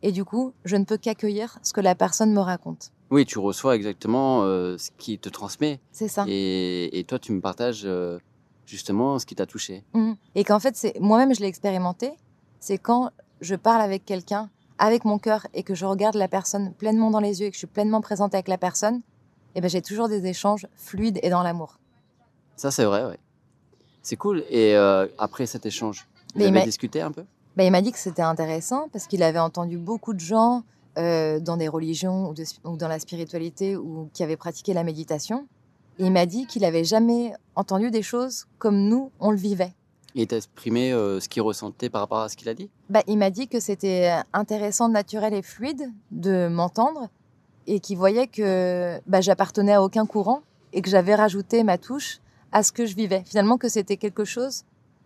Et 0.01 0.11
du 0.11 0.23
coup, 0.23 0.53
je 0.65 0.75
ne 0.77 0.85
peux 0.85 0.97
qu'accueillir 0.97 1.59
ce 1.61 1.73
que 1.73 1.81
la 1.81 1.93
personne 1.95 2.33
me 2.33 2.39
raconte. 2.39 2.91
Oui, 3.11 3.25
tu 3.25 3.39
reçois 3.39 3.75
exactement 3.75 4.43
euh, 4.43 4.77
ce 4.77 4.91
qui 4.97 5.17
te 5.19 5.29
transmet. 5.29 5.79
C'est 5.91 6.07
ça. 6.07 6.25
Et, 6.27 6.97
et 6.99 7.03
toi, 7.03 7.19
tu 7.19 7.31
me 7.31 7.41
partages 7.41 7.81
euh, 7.85 8.17
justement 8.65 9.19
ce 9.19 9.25
qui 9.25 9.35
t'a 9.35 9.45
touché. 9.45 9.83
Mhm. 9.93 10.15
Et 10.35 10.43
qu'en 10.43 10.59
fait, 10.59 10.75
c'est 10.77 10.99
moi-même, 10.99 11.33
je 11.33 11.41
l'ai 11.41 11.47
expérimenté. 11.47 12.11
C'est 12.59 12.77
quand 12.77 13.11
je 13.41 13.55
parle 13.55 13.81
avec 13.81 14.05
quelqu'un, 14.05 14.49
avec 14.77 15.05
mon 15.05 15.17
cœur, 15.17 15.47
et 15.53 15.63
que 15.63 15.75
je 15.75 15.85
regarde 15.85 16.15
la 16.15 16.27
personne 16.27 16.73
pleinement 16.73 17.11
dans 17.11 17.19
les 17.19 17.41
yeux 17.41 17.47
et 17.47 17.49
que 17.49 17.55
je 17.55 17.59
suis 17.59 17.67
pleinement 17.67 17.99
présente 18.01 18.33
avec 18.33 18.47
la 18.47 18.57
personne, 18.57 19.01
et 19.55 19.61
ben 19.61 19.69
j'ai 19.69 19.81
toujours 19.81 20.07
des 20.07 20.25
échanges 20.27 20.67
fluides 20.75 21.19
et 21.23 21.29
dans 21.29 21.43
l'amour. 21.43 21.79
Ça, 22.55 22.71
c'est 22.71 22.85
vrai, 22.85 23.05
ouais. 23.05 23.17
C'est 24.01 24.15
cool. 24.15 24.43
Et 24.49 24.75
euh, 24.75 25.07
après 25.17 25.45
cet 25.45 25.65
échange, 25.65 26.07
vous 26.35 26.41
Mais 26.41 26.47
avez 26.47 26.63
discuté 26.63 27.01
un 27.01 27.11
peu? 27.11 27.25
Ben, 27.59 27.65
il 27.65 27.71
m'a 27.71 27.81
dit 27.81 27.91
que 27.91 27.99
c'était 27.99 28.21
intéressant 28.21 28.87
parce 28.93 29.05
qu'il 29.05 29.21
avait 29.21 29.37
entendu 29.37 29.77
beaucoup 29.77 30.13
de 30.13 30.21
gens 30.21 30.63
euh, 30.97 31.41
dans 31.41 31.57
des 31.57 31.67
religions 31.67 32.29
ou, 32.29 32.33
de- 32.33 32.45
ou 32.63 32.77
dans 32.77 32.87
la 32.87 32.99
spiritualité 32.99 33.75
ou 33.75 34.07
qui 34.13 34.23
avaient 34.23 34.37
pratiqué 34.37 34.73
la 34.73 34.85
méditation. 34.85 35.45
Et 35.97 36.05
il 36.05 36.11
m'a 36.13 36.25
dit 36.25 36.47
qu'il 36.47 36.63
avait 36.63 36.85
jamais 36.85 37.33
entendu 37.55 37.91
des 37.91 38.01
choses 38.01 38.45
comme 38.59 38.77
nous, 38.87 39.11
on 39.19 39.29
le 39.31 39.35
vivait. 39.35 39.73
Et 40.15 40.21
il 40.21 40.27
t'a 40.27 40.37
exprimé 40.37 40.93
euh, 40.93 41.19
ce 41.19 41.27
qu'il 41.27 41.41
ressentait 41.41 41.89
par 41.89 41.99
rapport 41.99 42.19
à 42.19 42.29
ce 42.29 42.37
qu'il 42.37 42.47
a 42.47 42.53
dit? 42.53 42.69
Bah, 42.89 43.03
il 43.07 43.17
m'a 43.17 43.29
dit 43.29 43.49
que 43.49 43.59
c'était 43.59 44.09
intéressant, 44.31 44.87
naturel 44.87 45.33
et 45.33 45.41
fluide 45.41 45.91
de 46.11 46.47
m'entendre 46.47 47.09
et 47.67 47.81
qu'il 47.81 47.97
voyait 47.97 48.27
que 48.27 49.01
bah, 49.05 49.19
j'appartenais 49.19 49.73
à 49.73 49.83
aucun 49.83 50.05
courant 50.05 50.43
et 50.71 50.81
que 50.81 50.89
j'avais 50.89 51.13
rajouté 51.13 51.65
ma 51.65 51.77
touche 51.77 52.19
à 52.53 52.63
ce 52.63 52.71
que 52.71 52.85
je 52.85 52.95
vivais. 52.95 53.21
Finalement, 53.25 53.57
que 53.57 53.67
c'était 53.67 53.97
quelque 53.97 54.23
chose 54.23 54.63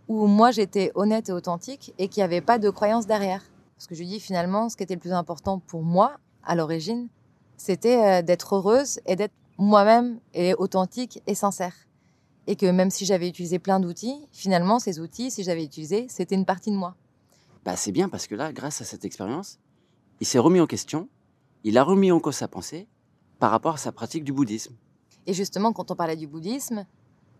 où 0.07 0.27
moi 0.27 0.51
j'étais 0.51 0.91
honnête 0.95 1.29
et 1.29 1.31
authentique 1.31 1.93
et 1.97 2.07
qu'il 2.07 2.21
n'y 2.21 2.25
avait 2.25 2.41
pas 2.41 2.59
de 2.59 2.69
croyance 2.69 3.07
derrière. 3.07 3.43
Parce 3.75 3.87
que 3.87 3.95
je 3.95 4.01
lui 4.01 4.07
dis 4.07 4.19
finalement, 4.19 4.69
ce 4.69 4.77
qui 4.77 4.83
était 4.83 4.95
le 4.95 4.99
plus 4.99 5.13
important 5.13 5.59
pour 5.59 5.83
moi 5.83 6.17
à 6.43 6.55
l'origine, 6.55 7.09
c'était 7.57 7.97
euh, 7.97 8.21
d'être 8.21 8.55
heureuse 8.55 8.99
et 9.05 9.15
d'être 9.15 9.33
moi-même 9.57 10.19
et 10.33 10.53
authentique 10.55 11.21
et 11.27 11.35
sincère. 11.35 11.73
Et 12.47 12.55
que 12.55 12.65
même 12.65 12.89
si 12.89 13.05
j'avais 13.05 13.29
utilisé 13.29 13.59
plein 13.59 13.79
d'outils, 13.79 14.27
finalement, 14.31 14.79
ces 14.79 14.99
outils, 14.99 15.31
si 15.31 15.43
j'avais 15.43 15.63
utilisé, 15.63 16.07
c'était 16.09 16.35
une 16.35 16.45
partie 16.45 16.71
de 16.71 16.75
moi. 16.75 16.95
Bah, 17.63 17.77
c'est 17.77 17.93
bien 17.93 18.09
parce 18.09 18.27
que 18.27 18.35
là, 18.35 18.51
grâce 18.51 18.81
à 18.81 18.85
cette 18.85 19.05
expérience, 19.05 19.59
il 20.19 20.27
s'est 20.27 20.39
remis 20.39 20.59
en 20.59 20.67
question, 20.67 21.07
il 21.63 21.77
a 21.77 21.83
remis 21.83 22.11
en 22.11 22.19
cause 22.19 22.35
sa 22.35 22.49
pensée 22.49 22.87
par 23.39 23.51
rapport 23.51 23.75
à 23.75 23.77
sa 23.77 23.93
pratique 23.93 24.25
du 24.25 24.33
bouddhisme. 24.33 24.75
Et 25.25 25.33
justement, 25.33 25.71
quand 25.71 25.91
on 25.91 25.95
parlait 25.95 26.17
du 26.17 26.27
bouddhisme, 26.27 26.85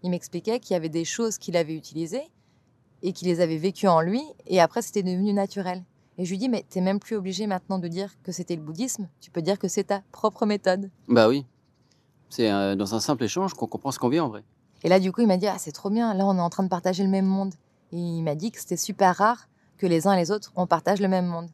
il 0.03 0.09
m'expliquait 0.09 0.59
qu'il 0.59 0.73
y 0.73 0.77
avait 0.77 0.89
des 0.89 1.05
choses 1.05 1.37
qu'il 1.37 1.57
avait 1.57 1.75
utilisées 1.75 2.23
et 3.03 3.13
qu'il 3.13 3.27
les 3.27 3.41
avait 3.41 3.57
vécues 3.57 3.87
en 3.87 4.01
lui, 4.01 4.23
et 4.47 4.59
après 4.59 4.81
c'était 4.81 5.03
devenu 5.03 5.33
naturel. 5.33 5.83
Et 6.17 6.25
je 6.25 6.31
lui 6.31 6.37
dis, 6.37 6.49
mais 6.49 6.65
t'es 6.67 6.81
même 6.81 6.99
plus 6.99 7.15
obligé 7.15 7.47
maintenant 7.47 7.77
de 7.77 7.87
dire 7.87 8.11
que 8.23 8.31
c'était 8.31 8.55
le 8.55 8.61
bouddhisme, 8.61 9.07
tu 9.19 9.29
peux 9.29 9.41
dire 9.41 9.59
que 9.59 9.67
c'est 9.67 9.85
ta 9.85 10.01
propre 10.11 10.45
méthode. 10.45 10.89
Bah 11.07 11.27
oui. 11.27 11.45
C'est 12.29 12.51
euh, 12.51 12.75
dans 12.75 12.95
un 12.95 12.99
simple 12.99 13.23
échange 13.23 13.53
qu'on 13.53 13.67
comprend 13.67 13.91
ce 13.91 13.99
qu'on 13.99 14.09
vit 14.09 14.19
en 14.19 14.29
vrai. 14.29 14.43
Et 14.83 14.89
là, 14.89 14.99
du 14.99 15.11
coup, 15.11 15.21
il 15.21 15.27
m'a 15.27 15.37
dit, 15.37 15.47
ah, 15.47 15.57
c'est 15.57 15.71
trop 15.71 15.89
bien, 15.89 16.13
là 16.13 16.25
on 16.25 16.37
est 16.37 16.41
en 16.41 16.49
train 16.49 16.63
de 16.63 16.69
partager 16.69 17.03
le 17.03 17.09
même 17.09 17.25
monde. 17.25 17.53
Et 17.91 17.97
il 17.97 18.23
m'a 18.23 18.35
dit 18.35 18.51
que 18.51 18.59
c'était 18.59 18.77
super 18.77 19.15
rare 19.15 19.47
que 19.77 19.85
les 19.85 20.07
uns 20.07 20.13
et 20.13 20.17
les 20.17 20.31
autres, 20.31 20.51
on 20.55 20.65
partage 20.65 21.01
le 21.01 21.07
même 21.07 21.25
monde. 21.25 21.49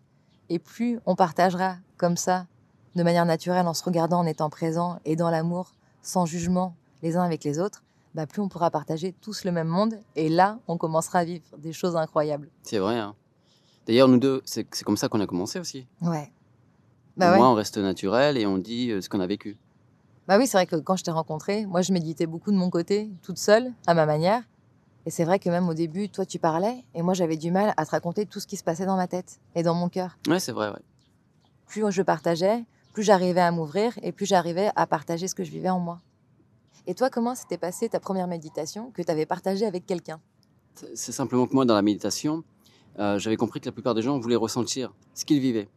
Et 0.50 0.60
plus 0.60 1.00
on 1.06 1.16
partagera 1.16 1.76
comme 1.98 2.18
ça, 2.18 2.46
de 2.96 3.04
manière 3.04 3.26
naturelle, 3.26 3.68
en 3.68 3.74
se 3.74 3.84
regardant, 3.84 4.20
en 4.20 4.26
étant 4.26 4.50
présent 4.50 5.00
et 5.06 5.16
dans 5.16 5.30
l'amour, 5.30 5.74
sans 6.02 6.26
jugement 6.26 6.76
les 7.02 7.18
uns 7.18 7.24
avec 7.24 7.44
les 7.44 7.60
autres, 7.60 7.84
bah, 8.16 8.26
plus 8.28 8.42
on 8.42 8.50
pourra 8.50 8.72
partager 8.72 9.14
tous 9.22 9.44
le 9.46 9.52
même 9.52 9.68
monde. 9.68 9.96
Et 10.16 10.30
là, 10.30 10.60
on 10.68 10.78
commencera 10.78 11.20
à 11.20 11.24
vivre 11.24 11.46
des 11.58 11.74
choses 11.74 11.96
incroyables. 11.96 12.50
C'est 12.64 12.80
vrai. 12.80 12.98
Hein. 12.98 13.16
D'ailleurs, 13.88 14.08
nous 14.08 14.20
deux, 14.20 14.42
c'est 14.46 14.64
comme 14.84 14.98
ça 14.98 15.10
qu'on 15.10 15.20
a 15.20 15.28
commencé 15.28 15.60
aussi. 15.60 15.88
Ouais. 16.02 16.32
Bah, 17.18 17.32
ouais. 17.32 17.38
moins, 17.38 17.52
on 17.52 17.56
reste 17.56 17.78
naturel 17.78 18.38
et 18.38 18.46
on 18.46 18.58
dit 18.58 18.92
euh, 18.92 19.02
ce 19.02 19.10
qu'on 19.10 19.20
a 19.20 19.28
vécu. 19.28 19.58
bah 20.28 20.38
oui, 20.38 20.48
c'est 20.48 20.58
vrai 20.58 20.66
que 20.66 20.76
quand 20.78 20.96
je 20.96 21.04
t'ai 21.04 21.12
rencontré, 21.12 21.66
moi 21.66 21.82
je 21.82 21.92
méditais 21.92 22.28
beaucoup 22.28 22.52
de 22.52 22.56
mon 22.56 22.70
côté, 22.70 23.10
toute 23.22 23.38
seule, 23.38 23.74
à 23.88 23.94
ma 23.94 24.06
manière. 24.06 24.44
Et 25.06 25.12
c'est 25.12 25.26
vrai 25.26 25.40
que 25.40 25.50
même 25.50 25.68
au 25.68 25.74
début, 25.74 26.10
toi 26.10 26.26
tu 26.26 26.40
parlais, 26.40 26.86
et 26.94 27.02
moi 27.02 27.14
j'avais 27.14 27.36
du 27.36 27.52
mal 27.52 27.74
à 27.78 27.86
te 27.86 27.92
raconter 27.92 28.26
tout 28.26 28.40
ce 28.40 28.48
qui 28.48 28.58
se 28.58 28.64
passait 28.64 28.86
dans 28.86 28.96
ma 28.96 29.08
tête 29.08 29.40
et 29.56 29.64
dans 29.64 29.74
mon 29.74 29.90
cœur. 29.90 30.18
Ouais, 30.28 30.40
c'est 30.40 30.52
vrai, 30.52 30.70
ouais. 30.70 30.82
plus 31.66 31.84
je 31.90 32.02
partageais, 32.02 32.64
plus 32.94 33.04
j'arrivais 33.04 33.42
à 33.42 33.52
m'ouvrir 33.52 33.94
et 34.02 34.12
plus 34.12 34.26
j'arrivais 34.26 34.70
à 34.76 34.86
partager 34.88 35.28
ce 35.28 35.36
que 35.36 35.44
je 35.44 35.52
vivais 35.52 35.70
en 35.70 35.80
moi. 35.80 36.00
Et 36.88 36.96
toi, 36.96 37.10
comment 37.10 37.36
s'était 37.36 37.58
passée 37.58 37.90
ta 37.90 38.00
première 38.00 38.28
méditation 38.28 38.92
que 38.92 39.02
tu 39.02 39.12
avais 39.12 39.26
partagée 39.26 39.66
avec 39.66 39.86
quelqu'un? 39.86 40.20
C'est- 40.76 41.12
simplement 41.12 41.46
que 41.46 41.54
moi, 41.54 41.66
dans 41.66 41.76
la 41.76 41.82
méditation, 41.82 42.44
euh, 43.00 43.20
j'avais 43.20 43.38
compris 43.38 43.60
que 43.60 43.66
la 43.66 43.72
plupart 43.72 43.96
des 43.96 44.02
gens 44.02 44.18
voulaient 44.20 44.36
ressentir 44.36 44.94
ce 45.14 45.26
qu'ils 45.26 45.40
vivaient. 45.40 45.68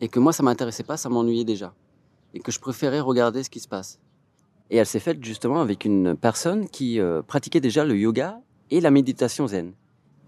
Et 0.00 0.08
que 0.08 0.18
moi, 0.20 0.32
ça 0.32 0.42
m'intéressait 0.42 0.84
pas, 0.84 0.96
ça 0.96 1.08
m'ennuyait 1.08 1.44
déjà. 1.44 1.74
Et 2.34 2.40
que 2.40 2.52
je 2.52 2.60
préférais 2.60 3.00
regarder 3.00 3.42
ce 3.42 3.50
qui 3.50 3.60
se 3.60 3.68
passe. 3.68 3.98
Et 4.70 4.76
elle 4.76 4.86
s'est 4.86 5.00
faite 5.00 5.22
justement 5.24 5.60
avec 5.60 5.84
une 5.84 6.16
personne 6.16 6.68
qui 6.68 7.00
euh, 7.00 7.22
pratiquait 7.22 7.60
déjà 7.60 7.84
le 7.84 7.96
yoga 7.96 8.40
et 8.70 8.80
la 8.80 8.90
méditation 8.90 9.46
zen. 9.46 9.72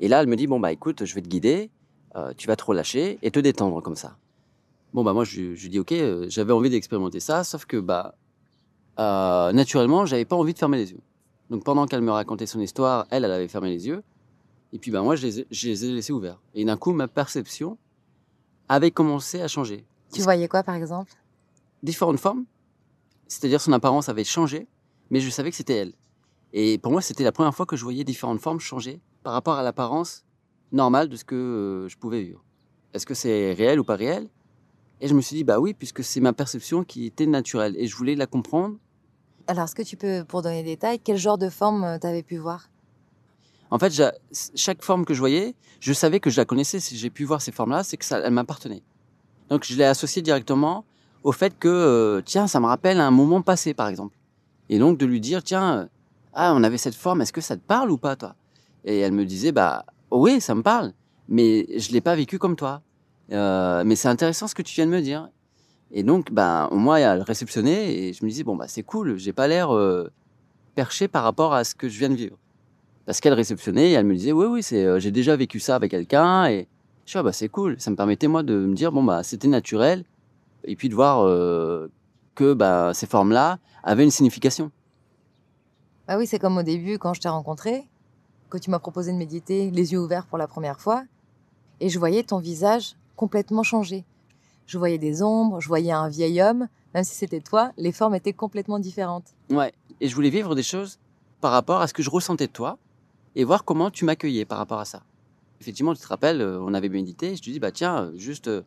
Et 0.01 0.09
là, 0.09 0.21
elle 0.23 0.29
me 0.29 0.37
dit, 0.37 0.47
bon, 0.47 0.59
bah 0.59 0.73
écoute, 0.73 1.05
je 1.05 1.15
vais 1.15 1.21
te 1.21 1.29
guider, 1.29 1.71
euh, 2.17 2.33
tu 2.37 2.47
vas 2.47 2.57
te 2.57 2.65
relâcher 2.65 3.19
et 3.23 3.31
te 3.31 3.39
détendre 3.39 3.83
comme 3.83 3.97
ça. 3.97 4.17
Bon, 4.95 5.05
bah 5.05 5.13
moi, 5.13 5.25
je, 5.25 5.55
je 5.55 5.69
dis, 5.69 5.79
ok, 5.79 5.93
j'avais 6.29 6.53
envie 6.53 6.71
d'expérimenter 6.71 7.21
ça, 7.21 7.45
sauf 7.45 7.65
que, 7.67 7.77
bah, 7.77 8.15
euh, 8.99 9.53
naturellement, 9.53 10.07
j'avais 10.07 10.25
pas 10.25 10.37
envie 10.37 10.53
de 10.53 10.59
fermer 10.59 10.77
les 10.77 10.93
yeux. 10.93 11.01
Donc 11.51 11.65
pendant 11.65 11.87
qu'elle 11.87 12.03
me 12.03 12.11
racontait 12.11 12.47
son 12.47 12.61
histoire, 12.61 13.07
elle, 13.11 13.25
elle 13.25 13.33
avait 13.33 13.49
fermé 13.49 13.71
les 13.71 13.87
yeux. 13.87 14.03
Et 14.73 14.79
puis 14.79 14.91
ben 14.91 15.03
moi, 15.03 15.17
je 15.17 15.27
les 15.27 15.41
ai, 15.41 15.47
je 15.51 15.69
les 15.69 15.85
ai 15.85 15.93
laissés 15.93 16.13
ouverts. 16.13 16.41
Et 16.55 16.65
d'un 16.65 16.77
coup, 16.77 16.93
ma 16.93 17.09
perception 17.09 17.77
avait 18.69 18.91
commencé 18.91 19.41
à 19.41 19.49
changer. 19.49 19.85
Tu 20.13 20.23
voyais 20.23 20.49
quoi, 20.49 20.63
par 20.63 20.75
exemple? 20.75 21.13
Différentes 21.83 22.21
formes. 22.21 22.45
C'est-à-dire 23.27 23.61
son 23.61 23.73
apparence 23.73 24.09
avait 24.09 24.25
changé, 24.25 24.67
mais 25.11 25.21
je 25.21 25.31
savais 25.31 25.51
que 25.51 25.57
c'était 25.57 25.77
elle. 25.77 25.93
Et 26.53 26.79
pour 26.79 26.93
moi, 26.93 27.01
c'était 27.01 27.25
la 27.25 27.33
première 27.33 27.55
fois 27.55 27.67
que 27.67 27.77
je 27.77 27.85
voyais 27.85 28.05
différentes 28.05 28.41
formes 28.41 28.61
changer 28.61 29.01
par 29.23 29.33
rapport 29.33 29.55
à 29.55 29.63
l'apparence 29.63 30.25
normale 30.73 31.09
de 31.09 31.17
ce 31.17 31.25
que 31.25 31.35
euh, 31.35 31.89
je 31.89 31.97
pouvais 31.97 32.23
vivre. 32.23 32.45
Est-ce 32.93 33.07
que 33.07 33.15
c'est 33.15 33.53
réel 33.53 33.79
ou 33.79 33.85
pas 33.85 33.97
réel? 33.97 34.29
Et 35.01 35.09
je 35.09 35.15
me 35.15 35.21
suis 35.21 35.37
dit, 35.37 35.45
bah 35.45 35.59
oui, 35.59 35.75
puisque 35.75 36.05
c'est 36.05 36.21
ma 36.21 36.33
perception 36.33 36.85
qui 36.85 37.07
était 37.07 37.27
naturelle. 37.27 37.75
Et 37.79 37.87
je 37.87 37.97
voulais 37.97 38.15
la 38.15 38.27
comprendre. 38.27 38.77
Alors, 39.47 39.65
est-ce 39.65 39.75
que 39.75 39.83
tu 39.83 39.97
peux, 39.97 40.25
pour 40.25 40.43
donner 40.43 40.63
des 40.63 40.71
détails, 40.71 41.01
quel 41.03 41.17
genre 41.17 41.39
de 41.39 41.49
forme 41.49 41.99
tu 42.01 42.07
avais 42.07 42.23
pu 42.23 42.37
voir? 42.37 42.69
En 43.71 43.79
fait, 43.79 43.93
chaque 44.55 44.83
forme 44.83 45.05
que 45.05 45.15
je 45.15 45.21
voyais, 45.21 45.55
je 45.79 45.93
savais 45.93 46.21
que 46.21 46.29
je 46.29 46.37
la 46.37 46.45
connaissais. 46.45 46.81
Si 46.81 46.97
j'ai 46.97 47.11
pu 47.11 47.25
voir 47.25 47.41
ces 47.41 47.53
formes-là, 47.53 47.85
c'est 47.85 47.97
que 47.97 48.05
ça, 48.05 48.19
elle 48.19 48.33
m'appartenait. 48.33 48.83
Donc 49.49 49.65
je 49.65 49.77
l'ai 49.77 49.85
associé 49.85 50.23
directement 50.23 50.85
au 51.23 51.33
fait 51.33 51.59
que, 51.59 51.69
euh, 51.69 52.23
tiens, 52.25 52.47
ça 52.47 52.61
me 52.61 52.67
rappelle 52.67 53.01
un 53.01 53.11
moment 53.11 53.43
passé, 53.43 53.75
par 53.75 53.89
exemple. 53.89 54.17
Et 54.69 54.79
donc 54.79 54.99
de 54.99 55.07
lui 55.07 55.21
dire, 55.21 55.43
tiens, 55.43 55.79
euh, 55.79 55.87
ah, 56.35 56.53
on 56.55 56.63
avait 56.63 56.79
cette 56.79 56.95
forme, 56.95 57.21
est-ce 57.23 57.33
que 57.33 57.41
ça 57.41 57.57
te 57.57 57.63
parle 57.63 57.91
ou 57.91 57.99
pas, 57.99 58.17
toi? 58.17 58.35
Et 58.85 58.99
elle 58.99 59.13
me 59.13 59.25
disait, 59.25 59.53
bah 59.53 59.85
oui, 60.11 60.41
ça 60.41 60.55
me 60.55 60.63
parle, 60.63 60.93
mais 61.29 61.67
je 61.79 61.93
l'ai 61.93 62.01
pas 62.01 62.15
vécu 62.15 62.39
comme 62.39 62.57
toi. 62.57 62.83
Euh, 63.33 63.83
mais 63.85 63.97
c'est 63.97 64.09
intéressant 64.09 64.49
ce 64.49 64.55
que 64.55 64.63
tu 64.63 64.75
viens 64.75 64.87
de 64.87 64.91
me 64.91 65.01
dire. 65.01 65.29
Et 65.93 66.03
donc, 66.03 66.33
bah, 66.33 66.69
moi, 66.73 67.01
elle 67.01 67.23
réceptionnait 67.23 67.93
et 67.93 68.13
je 68.13 68.25
me 68.25 68.31
disais, 68.31 68.45
bon, 68.45 68.57
bah 68.57 68.67
c'est 68.69 68.83
cool, 68.83 69.17
j'ai 69.19 69.33
pas 69.33 69.49
l'air 69.49 69.75
euh, 69.75 70.11
perché 70.75 71.09
par 71.09 71.25
rapport 71.25 71.53
à 71.53 71.65
ce 71.65 71.75
que 71.75 71.89
je 71.89 71.99
viens 71.99 72.11
de 72.11 72.15
vivre. 72.15 72.37
Parce 73.07 73.21
qu'elle 73.21 73.35
réceptionnait 73.35 73.91
et 73.91 73.93
elle 73.93 74.07
me 74.07 74.15
disait, 74.15 74.33
oui, 74.33 74.47
oui, 74.47 74.67
euh, 74.73 75.01
j'ai 75.01 75.11
déjà 75.11 75.35
vécu 75.35 75.59
ça 75.59 75.75
avec 75.75 75.91
quelqu'un 75.91 76.47
et 76.47 76.69
je 77.07 77.11
suis, 77.11 77.19
ah, 77.19 77.23
bah 77.23 77.33
c'est 77.33 77.49
cool. 77.49 77.81
Ça 77.81 77.91
me 77.91 77.97
permettait, 77.97 78.29
moi, 78.29 78.43
de 78.43 78.55
me 78.55 78.75
dire, 78.75 78.93
bon, 78.93 79.03
bah 79.03 79.23
c'était 79.25 79.49
naturel 79.49 80.05
et 80.65 80.77
puis 80.77 80.89
de 80.89 80.95
voir 80.95 81.25
que 82.35 82.53
bah, 82.53 82.93
ces 82.95 83.07
formes-là 83.07 83.59
avaient 83.83 84.05
une 84.05 84.11
signification. 84.11 84.71
Bah 86.07 86.19
oui, 86.19 86.27
c'est 86.27 86.39
comme 86.39 86.59
au 86.59 86.63
début, 86.63 86.99
quand 86.99 87.15
je 87.15 87.21
t'ai 87.21 87.29
rencontré, 87.29 87.89
que 88.49 88.59
tu 88.59 88.71
m'as 88.71 88.79
proposé 88.79 89.13
de 89.13 89.17
méditer 89.17 89.71
les 89.71 89.93
yeux 89.93 90.01
ouverts 90.01 90.27
pour 90.27 90.39
la 90.39 90.47
première 90.47 90.81
fois, 90.81 91.05
et 91.81 91.89
je 91.89 91.99
voyais 91.99 92.23
ton 92.23 92.39
visage 92.39 92.97
complètement 93.21 93.63
changé. 93.63 94.07
Je 94.67 94.79
voyais 94.79 94.97
des 94.97 95.23
ombres, 95.23 95.61
je 95.61 95.69
voyais 95.69 95.93
un 95.93 96.09
vieil 96.09 96.41
homme, 96.41 96.69
même 96.95 97.05
si 97.05 97.15
c'était 97.15 97.41
toi, 97.41 97.71
les 97.77 97.93
formes 97.93 98.15
étaient 98.15 98.33
complètement 98.33 98.79
différentes. 98.79 99.35
Ouais. 99.51 99.75
Et 100.01 100.09
je 100.09 100.15
voulais 100.15 100.31
vivre 100.31 100.55
des 100.55 100.63
choses 100.63 100.99
par 101.43 101.53
rapport 101.53 101.83
à 101.83 101.87
ce 101.87 101.93
que 101.93 102.03
je 102.03 102.09
ressentais 102.09 102.47
de 102.47 102.53
toi 102.53 102.79
et 103.37 103.45
voir 103.45 103.65
comment 103.65 103.91
tu 103.91 104.07
m'accueillais 104.07 104.47
par 104.47 104.57
rapport 104.57 104.81
à 104.81 104.87
ça. 104.87 105.03
Effectivement, 105.61 105.93
tu 105.93 106.01
te 106.01 106.07
rappelles, 106.07 106.41
euh, 106.41 106.63
on 106.63 106.73
avait 106.73 106.89
médité, 106.89 107.37
je 107.37 107.43
te 107.43 107.51
dis, 107.51 107.61
bah 107.61 107.73
tiens, 107.73 108.05
euh, 108.05 108.13
juste 108.17 108.49
euh, 108.49 108.63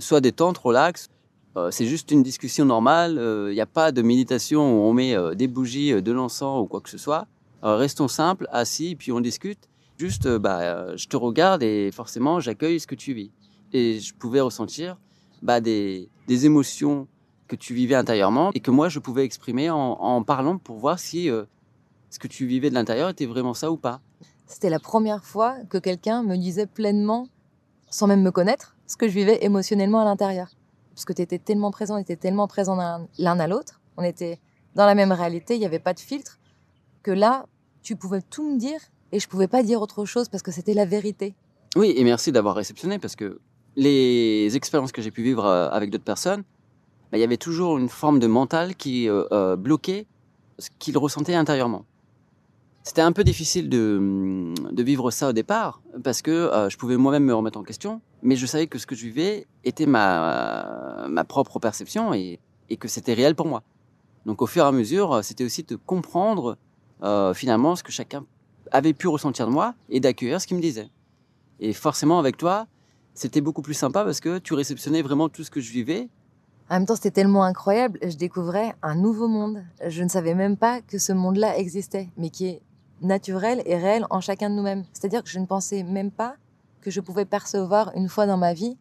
sois 0.00 0.20
détente, 0.20 0.58
relax. 0.58 1.08
Euh, 1.56 1.70
c'est 1.70 1.86
juste 1.86 2.10
une 2.10 2.24
discussion 2.24 2.64
normale. 2.64 3.12
Il 3.50 3.54
n'y 3.54 3.60
a 3.60 3.66
pas 3.80 3.92
de 3.92 4.02
méditation 4.02 4.60
où 4.60 4.82
on 4.90 4.92
met 4.92 5.14
euh, 5.14 5.36
des 5.36 5.46
bougies, 5.46 5.92
euh, 5.92 6.02
de 6.02 6.10
l'encens 6.10 6.60
ou 6.60 6.66
quoi 6.66 6.80
que 6.80 6.90
ce 6.90 6.98
soit. 6.98 7.28
Euh, 7.62 7.76
restons 7.76 8.08
simples, 8.08 8.48
assis, 8.50 8.96
puis 8.96 9.12
on 9.12 9.20
discute. 9.20 9.68
Juste, 9.96 10.26
euh, 10.26 10.40
bah, 10.40 10.58
euh, 10.62 10.96
je 10.96 11.06
te 11.06 11.16
regarde 11.16 11.62
et 11.62 11.92
forcément, 11.92 12.40
j'accueille 12.40 12.80
ce 12.80 12.88
que 12.88 12.96
tu 12.96 13.14
vis. 13.14 13.30
Et 13.74 14.00
je 14.00 14.14
pouvais 14.14 14.40
ressentir 14.40 14.96
bah, 15.42 15.60
des, 15.60 16.08
des 16.26 16.46
émotions 16.46 17.06
que 17.48 17.56
tu 17.56 17.74
vivais 17.74 17.96
intérieurement 17.96 18.50
et 18.54 18.60
que 18.60 18.70
moi, 18.70 18.88
je 18.88 19.00
pouvais 19.00 19.24
exprimer 19.24 19.68
en, 19.68 19.76
en 19.76 20.22
parlant 20.22 20.56
pour 20.58 20.78
voir 20.78 20.98
si 20.98 21.28
euh, 21.28 21.44
ce 22.08 22.18
que 22.18 22.28
tu 22.28 22.46
vivais 22.46 22.70
de 22.70 22.74
l'intérieur 22.74 23.10
était 23.10 23.26
vraiment 23.26 23.52
ça 23.52 23.70
ou 23.70 23.76
pas. 23.76 24.00
C'était 24.46 24.70
la 24.70 24.78
première 24.78 25.24
fois 25.24 25.56
que 25.68 25.78
quelqu'un 25.78 26.22
me 26.22 26.36
disait 26.36 26.66
pleinement, 26.66 27.28
sans 27.90 28.06
même 28.06 28.22
me 28.22 28.30
connaître, 28.30 28.76
ce 28.86 28.96
que 28.96 29.08
je 29.08 29.12
vivais 29.12 29.44
émotionnellement 29.44 30.00
à 30.00 30.04
l'intérieur. 30.04 30.48
Parce 30.94 31.04
que 31.04 31.12
tu 31.12 31.22
étais 31.22 31.38
tellement 31.38 31.72
présent, 31.72 31.96
on 31.96 31.98
était 31.98 32.16
tellement 32.16 32.46
présents 32.46 32.76
l'un 32.76 33.08
l'un 33.18 33.40
à 33.40 33.48
l'autre, 33.48 33.80
on 33.96 34.04
était 34.04 34.38
dans 34.76 34.86
la 34.86 34.94
même 34.94 35.12
réalité, 35.12 35.56
il 35.56 35.58
n'y 35.58 35.66
avait 35.66 35.80
pas 35.80 35.94
de 35.94 36.00
filtre, 36.00 36.38
que 37.02 37.10
là, 37.10 37.46
tu 37.82 37.96
pouvais 37.96 38.22
tout 38.22 38.48
me 38.48 38.58
dire 38.58 38.80
et 39.10 39.18
je 39.18 39.28
pouvais 39.28 39.48
pas 39.48 39.62
dire 39.62 39.82
autre 39.82 40.04
chose 40.04 40.28
parce 40.28 40.42
que 40.42 40.52
c'était 40.52 40.74
la 40.74 40.84
vérité. 40.84 41.34
Oui, 41.76 41.92
et 41.96 42.04
merci 42.04 42.30
d'avoir 42.30 42.54
réceptionné 42.54 42.98
parce 43.00 43.16
que 43.16 43.40
les 43.76 44.56
expériences 44.56 44.92
que 44.92 45.02
j'ai 45.02 45.10
pu 45.10 45.22
vivre 45.22 45.44
euh, 45.44 45.68
avec 45.70 45.90
d'autres 45.90 46.04
personnes, 46.04 46.42
bah, 47.10 47.18
il 47.18 47.20
y 47.20 47.24
avait 47.24 47.36
toujours 47.36 47.78
une 47.78 47.88
forme 47.88 48.18
de 48.18 48.26
mental 48.26 48.76
qui 48.76 49.08
euh, 49.08 49.24
euh, 49.32 49.56
bloquait 49.56 50.06
ce 50.58 50.70
qu'ils 50.78 50.98
ressentaient 50.98 51.34
intérieurement. 51.34 51.84
C'était 52.82 53.02
un 53.02 53.12
peu 53.12 53.24
difficile 53.24 53.70
de, 53.70 54.52
vivre 54.82 55.10
ça 55.10 55.30
au 55.30 55.32
départ 55.32 55.80
parce 56.02 56.20
que 56.20 56.50
je 56.68 56.76
pouvais 56.76 56.98
moi-même 56.98 57.24
me 57.24 57.34
remettre 57.34 57.58
en 57.58 57.62
question, 57.62 58.02
mais 58.22 58.36
je 58.36 58.44
savais 58.44 58.66
que 58.66 58.78
ce 58.78 58.86
que 58.86 58.94
je 58.94 59.06
vivais 59.06 59.46
était 59.64 59.86
ma, 59.86 61.06
ma 61.08 61.24
propre 61.24 61.58
perception 61.58 62.12
et, 62.12 62.38
que 62.78 62.86
c'était 62.86 63.14
réel 63.14 63.34
pour 63.36 63.46
moi. 63.46 63.62
Donc 64.26 64.42
au 64.42 64.46
fur 64.46 64.64
et 64.64 64.68
à 64.68 64.72
mesure, 64.72 65.24
c'était 65.24 65.44
aussi 65.44 65.62
de 65.62 65.76
comprendre 65.76 66.58
finalement 67.34 67.74
ce 67.74 67.82
que 67.82 67.90
chacun 67.90 68.26
avait 68.70 68.92
pu 68.92 69.08
ressentir 69.08 69.46
de 69.46 69.52
moi 69.52 69.74
et 69.88 69.98
d'accueillir 69.98 70.38
ce 70.38 70.46
qu'il 70.46 70.58
me 70.58 70.62
disait. 70.62 70.90
Et 71.60 71.72
forcément, 71.72 72.18
avec 72.18 72.36
toi, 72.36 72.66
c'était 73.14 73.40
beaucoup 73.40 73.62
plus 73.62 73.74
sympa 73.74 74.04
parce 74.04 74.20
que 74.20 74.38
tu 74.38 74.54
réceptionnais 74.54 75.02
vraiment 75.02 75.28
tout 75.28 75.44
ce 75.44 75.50
que 75.50 75.60
je 75.60 75.72
vivais. 75.72 76.08
En 76.70 76.74
même 76.74 76.86
temps, 76.86 76.96
c'était 76.96 77.10
tellement 77.10 77.44
incroyable, 77.44 77.98
je 78.02 78.16
découvrais 78.16 78.74
un 78.82 78.94
nouveau 78.94 79.28
monde. 79.28 79.62
Je 79.86 80.02
ne 80.02 80.08
savais 80.08 80.34
même 80.34 80.56
pas 80.56 80.80
que 80.80 80.98
ce 80.98 81.12
monde-là 81.12 81.58
existait, 81.58 82.08
mais 82.16 82.30
qui 82.30 82.46
est 82.46 82.62
naturel 83.02 83.62
et 83.66 83.76
réel 83.76 84.06
en 84.10 84.20
chacun 84.20 84.50
de 84.50 84.54
nous-mêmes. 84.54 84.84
C'est-à-dire 84.92 85.22
que 85.22 85.28
je 85.28 85.38
ne 85.38 85.46
pensais 85.46 85.82
même 85.82 86.10
pas 86.10 86.36
que 86.80 86.90
je 86.90 87.00
pouvais 87.00 87.24
percevoir 87.24 87.92
une 87.94 88.08
fois 88.08 88.26
dans 88.26 88.36
ma 88.36 88.54
vie 88.54 88.76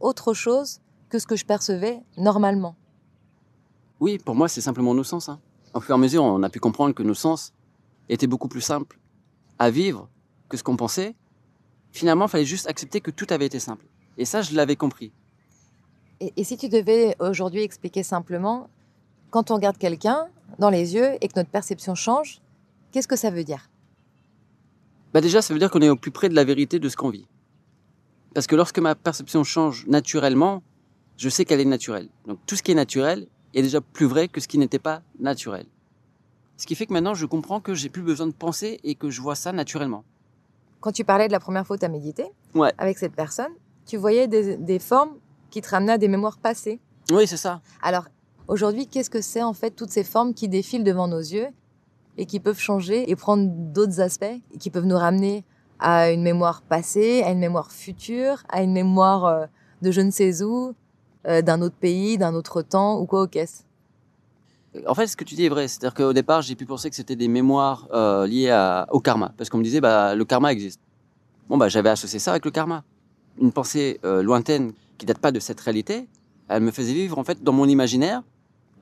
autre 0.00 0.34
chose 0.34 0.80
que 1.08 1.18
ce 1.18 1.26
que 1.26 1.36
je 1.36 1.44
percevais 1.44 2.02
normalement. 2.16 2.76
Oui, 4.00 4.18
pour 4.18 4.34
moi, 4.34 4.48
c'est 4.48 4.60
simplement 4.60 4.94
nos 4.94 5.04
sens. 5.04 5.28
Hein. 5.28 5.40
Au 5.74 5.80
fur 5.80 5.94
et 5.94 5.98
à 5.98 5.98
mesure, 5.98 6.22
on 6.22 6.42
a 6.42 6.50
pu 6.50 6.60
comprendre 6.60 6.94
que 6.94 7.02
nos 7.02 7.14
sens 7.14 7.52
étaient 8.08 8.26
beaucoup 8.26 8.48
plus 8.48 8.60
simples 8.60 8.98
à 9.58 9.70
vivre 9.70 10.08
que 10.48 10.56
ce 10.56 10.62
qu'on 10.62 10.76
pensait. 10.76 11.14
Finalement, 11.98 12.26
il 12.26 12.28
fallait 12.28 12.44
juste 12.44 12.68
accepter 12.68 13.00
que 13.00 13.10
tout 13.10 13.26
avait 13.30 13.46
été 13.46 13.58
simple. 13.58 13.84
Et 14.18 14.24
ça, 14.24 14.40
je 14.40 14.54
l'avais 14.54 14.76
compris. 14.76 15.10
Et, 16.20 16.32
et 16.36 16.44
si 16.44 16.56
tu 16.56 16.68
devais 16.68 17.16
aujourd'hui 17.18 17.62
expliquer 17.62 18.04
simplement, 18.04 18.70
quand 19.30 19.50
on 19.50 19.56
regarde 19.56 19.78
quelqu'un 19.78 20.28
dans 20.60 20.70
les 20.70 20.94
yeux 20.94 21.10
et 21.20 21.26
que 21.26 21.32
notre 21.34 21.50
perception 21.50 21.96
change, 21.96 22.40
qu'est-ce 22.92 23.08
que 23.08 23.16
ça 23.16 23.32
veut 23.32 23.42
dire? 23.42 23.68
Bah 25.12 25.20
déjà, 25.20 25.42
ça 25.42 25.52
veut 25.52 25.58
dire 25.58 25.72
qu'on 25.72 25.82
est 25.82 25.88
au 25.88 25.96
plus 25.96 26.12
près 26.12 26.28
de 26.28 26.36
la 26.36 26.44
vérité 26.44 26.78
de 26.78 26.88
ce 26.88 26.96
qu'on 26.96 27.10
vit. 27.10 27.26
Parce 28.32 28.46
que 28.46 28.54
lorsque 28.54 28.78
ma 28.78 28.94
perception 28.94 29.42
change 29.42 29.84
naturellement, 29.88 30.62
je 31.16 31.28
sais 31.28 31.44
qu'elle 31.44 31.60
est 31.60 31.64
naturelle. 31.64 32.08
Donc 32.28 32.38
tout 32.46 32.54
ce 32.54 32.62
qui 32.62 32.70
est 32.70 32.76
naturel 32.76 33.26
est 33.54 33.62
déjà 33.62 33.80
plus 33.80 34.06
vrai 34.06 34.28
que 34.28 34.40
ce 34.40 34.46
qui 34.46 34.58
n'était 34.58 34.78
pas 34.78 35.02
naturel. 35.18 35.66
Ce 36.58 36.64
qui 36.64 36.76
fait 36.76 36.86
que 36.86 36.92
maintenant, 36.92 37.14
je 37.14 37.26
comprends 37.26 37.60
que 37.60 37.74
j'ai 37.74 37.88
plus 37.88 38.02
besoin 38.02 38.28
de 38.28 38.32
penser 38.32 38.78
et 38.84 38.94
que 38.94 39.10
je 39.10 39.20
vois 39.20 39.34
ça 39.34 39.50
naturellement. 39.50 40.04
Quand 40.80 40.92
tu 40.92 41.04
parlais 41.04 41.26
de 41.28 41.32
la 41.32 41.40
première 41.40 41.66
fois 41.66 41.76
où 41.76 41.78
tu 41.78 41.84
as 41.84 41.88
médité 41.88 42.26
Ouais. 42.54 42.72
avec 42.78 42.98
cette 42.98 43.14
personne, 43.14 43.52
tu 43.86 43.96
voyais 43.96 44.28
des, 44.28 44.56
des 44.56 44.78
formes 44.78 45.10
qui 45.50 45.60
te 45.60 45.68
ramenaient 45.70 45.92
à 45.92 45.98
des 45.98 46.08
mémoires 46.08 46.38
passées. 46.38 46.78
Oui, 47.10 47.26
c'est 47.26 47.36
ça. 47.36 47.60
Alors, 47.82 48.04
aujourd'hui, 48.48 48.86
qu'est-ce 48.86 49.10
que 49.10 49.20
c'est 49.20 49.42
en 49.42 49.54
fait 49.54 49.70
toutes 49.70 49.90
ces 49.90 50.04
formes 50.04 50.34
qui 50.34 50.48
défilent 50.48 50.84
devant 50.84 51.08
nos 51.08 51.18
yeux 51.20 51.48
et 52.16 52.26
qui 52.26 52.38
peuvent 52.40 52.58
changer 52.58 53.10
et 53.10 53.16
prendre 53.16 53.48
d'autres 53.48 54.00
aspects 54.00 54.24
et 54.52 54.58
qui 54.58 54.70
peuvent 54.70 54.84
nous 54.86 54.96
ramener 54.98 55.44
à 55.80 56.10
une 56.10 56.22
mémoire 56.22 56.62
passée, 56.62 57.22
à 57.22 57.30
une 57.30 57.38
mémoire 57.38 57.70
future, 57.70 58.42
à 58.48 58.62
une 58.62 58.72
mémoire 58.72 59.24
euh, 59.24 59.46
de 59.82 59.90
je 59.92 60.00
ne 60.00 60.10
sais 60.10 60.42
où, 60.42 60.74
euh, 61.26 61.40
d'un 61.42 61.62
autre 61.62 61.76
pays, 61.76 62.18
d'un 62.18 62.34
autre 62.34 62.62
temps 62.62 62.98
ou 63.00 63.06
quoi 63.06 63.22
au 63.22 63.26
caisse. 63.28 63.64
En 64.86 64.94
fait, 64.94 65.06
ce 65.06 65.16
que 65.16 65.24
tu 65.24 65.34
dis 65.34 65.44
est 65.44 65.48
vrai. 65.48 65.68
C'est-à-dire 65.68 65.94
qu'au 65.94 66.12
départ, 66.12 66.42
j'ai 66.42 66.54
pu 66.54 66.66
penser 66.66 66.90
que 66.90 66.96
c'était 66.96 67.16
des 67.16 67.28
mémoires 67.28 67.88
euh, 67.92 68.26
liées 68.26 68.50
à- 68.50 68.86
au 68.90 69.00
karma. 69.00 69.32
Parce 69.36 69.50
qu'on 69.50 69.58
me 69.58 69.64
disait, 69.64 69.80
bah, 69.80 70.14
le 70.14 70.24
karma 70.24 70.52
existe. 70.52 70.80
Bon, 71.48 71.56
bah, 71.56 71.68
j'avais 71.68 71.88
associé 71.90 72.18
ça 72.18 72.32
avec 72.32 72.44
le 72.44 72.50
karma. 72.50 72.84
Une 73.40 73.52
pensée 73.52 74.00
euh, 74.04 74.22
lointaine 74.22 74.72
qui 74.98 75.06
date 75.06 75.18
pas 75.18 75.32
de 75.32 75.40
cette 75.40 75.60
réalité, 75.60 76.06
elle 76.48 76.62
me 76.62 76.70
faisait 76.70 76.92
vivre, 76.92 77.18
en 77.18 77.24
fait, 77.24 77.42
dans 77.42 77.52
mon 77.52 77.66
imaginaire, 77.66 78.22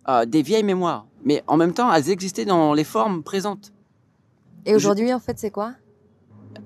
euh, 0.09 0.25
des 0.25 0.43
vieilles 0.43 0.65
mémoires. 0.65 1.07
Mais 1.25 1.43
en 1.47 1.57
même 1.57 1.73
temps, 1.75 1.93
elles 1.93 2.11
existaient 2.11 2.45
dans 2.45 2.73
les 2.75 2.85
formes 2.85 3.23
présentes. 3.23 3.73
Et 4.65 4.75
aujourd'hui, 4.75 5.13
en 5.13 5.21
fait, 5.21 5.39
c'est 5.39 5.51
quoi? 5.51 5.75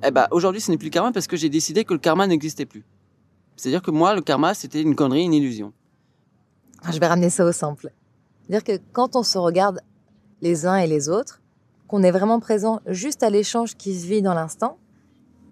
Eh 0.07 0.11
ben, 0.11 0.27
aujourd'hui, 0.31 0.61
ce 0.61 0.71
n'est 0.71 0.79
plus 0.79 0.87
le 0.87 0.91
karma 0.93 1.13
parce 1.13 1.27
que 1.27 1.37
j'ai 1.37 1.49
décidé 1.49 1.85
que 1.85 1.93
le 1.93 1.99
karma 1.99 2.27
n'existait 2.27 2.65
plus. 2.67 2.85
C'est-à-dire 3.57 3.83
que 3.83 3.91
moi, 3.91 4.15
le 4.15 4.23
karma, 4.23 4.55
c'était 4.55 4.81
une 4.81 4.95
connerie, 4.95 5.25
une 5.25 5.35
illusion. 5.35 5.73
Ah, 6.83 6.93
Je 6.93 6.99
vais 7.01 7.07
ramener 7.09 7.29
ça 7.29 7.45
au 7.45 7.53
simple. 7.53 7.93
C'est-à-dire 8.51 8.79
que 8.79 8.83
quand 8.93 9.15
on 9.15 9.23
se 9.23 9.39
regarde 9.39 9.81
les 10.43 10.67
uns 10.67 10.75
et 10.77 10.89
les 10.89 11.09
autres, 11.09 11.41
qu'on 11.87 12.03
est 12.03 12.11
vraiment 12.11 12.41
présent 12.41 12.81
juste 12.87 13.23
à 13.23 13.31
l'échange 13.31 13.77
qui 13.77 13.97
se 13.97 14.07
vit 14.09 14.23
dans 14.23 14.35
l'instant, 14.35 14.77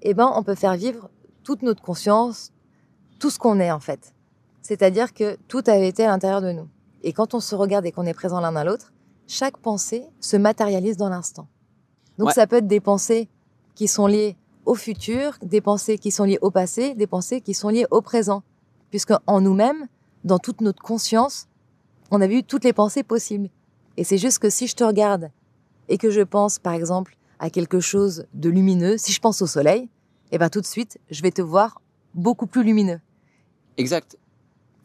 eh 0.02 0.14
ben, 0.14 0.32
on 0.34 0.42
peut 0.42 0.56
faire 0.56 0.74
vivre 0.74 1.08
toute 1.44 1.62
notre 1.62 1.80
conscience, 1.80 2.52
tout 3.20 3.30
ce 3.30 3.38
qu'on 3.38 3.60
est 3.60 3.70
en 3.70 3.78
fait. 3.78 4.14
C'est-à-dire 4.62 5.14
que 5.14 5.36
tout 5.46 5.62
avait 5.68 5.86
été 5.86 6.04
à 6.04 6.08
l'intérieur 6.08 6.42
de 6.42 6.50
nous. 6.50 6.68
Et 7.04 7.12
quand 7.12 7.34
on 7.34 7.40
se 7.40 7.54
regarde 7.54 7.86
et 7.86 7.92
qu'on 7.92 8.04
est 8.04 8.14
présent 8.14 8.40
l'un 8.40 8.56
à 8.56 8.64
l'autre, 8.64 8.92
chaque 9.28 9.58
pensée 9.58 10.04
se 10.18 10.36
matérialise 10.36 10.96
dans 10.96 11.08
l'instant. 11.08 11.46
Donc 12.18 12.28
Ouais. 12.28 12.34
ça 12.34 12.48
peut 12.48 12.56
être 12.56 12.66
des 12.66 12.80
pensées 12.80 13.28
qui 13.76 13.86
sont 13.86 14.08
liées 14.08 14.36
au 14.66 14.74
futur, 14.74 15.38
des 15.40 15.60
pensées 15.60 15.98
qui 15.98 16.10
sont 16.10 16.24
liées 16.24 16.38
au 16.42 16.50
passé, 16.50 16.96
des 16.96 17.06
pensées 17.06 17.42
qui 17.42 17.54
sont 17.54 17.68
liées 17.68 17.86
au 17.92 18.02
présent. 18.02 18.42
Puisque 18.90 19.12
en 19.28 19.40
nous-mêmes, 19.40 19.86
dans 20.24 20.40
toute 20.40 20.60
notre 20.62 20.82
conscience, 20.82 21.47
on 22.10 22.20
a 22.20 22.26
vu 22.26 22.42
toutes 22.42 22.64
les 22.64 22.72
pensées 22.72 23.02
possibles. 23.02 23.48
Et 23.96 24.04
c'est 24.04 24.18
juste 24.18 24.38
que 24.38 24.50
si 24.50 24.66
je 24.66 24.74
te 24.74 24.84
regarde 24.84 25.30
et 25.88 25.98
que 25.98 26.10
je 26.10 26.20
pense, 26.20 26.58
par 26.58 26.72
exemple, 26.72 27.16
à 27.38 27.50
quelque 27.50 27.80
chose 27.80 28.26
de 28.34 28.50
lumineux, 28.50 28.96
si 28.98 29.12
je 29.12 29.20
pense 29.20 29.42
au 29.42 29.46
soleil, 29.46 29.88
eh 30.32 30.38
ben 30.38 30.48
tout 30.48 30.60
de 30.60 30.66
suite, 30.66 30.98
je 31.10 31.22
vais 31.22 31.30
te 31.30 31.42
voir 31.42 31.80
beaucoup 32.14 32.46
plus 32.46 32.62
lumineux. 32.62 33.00
Exact. 33.76 34.18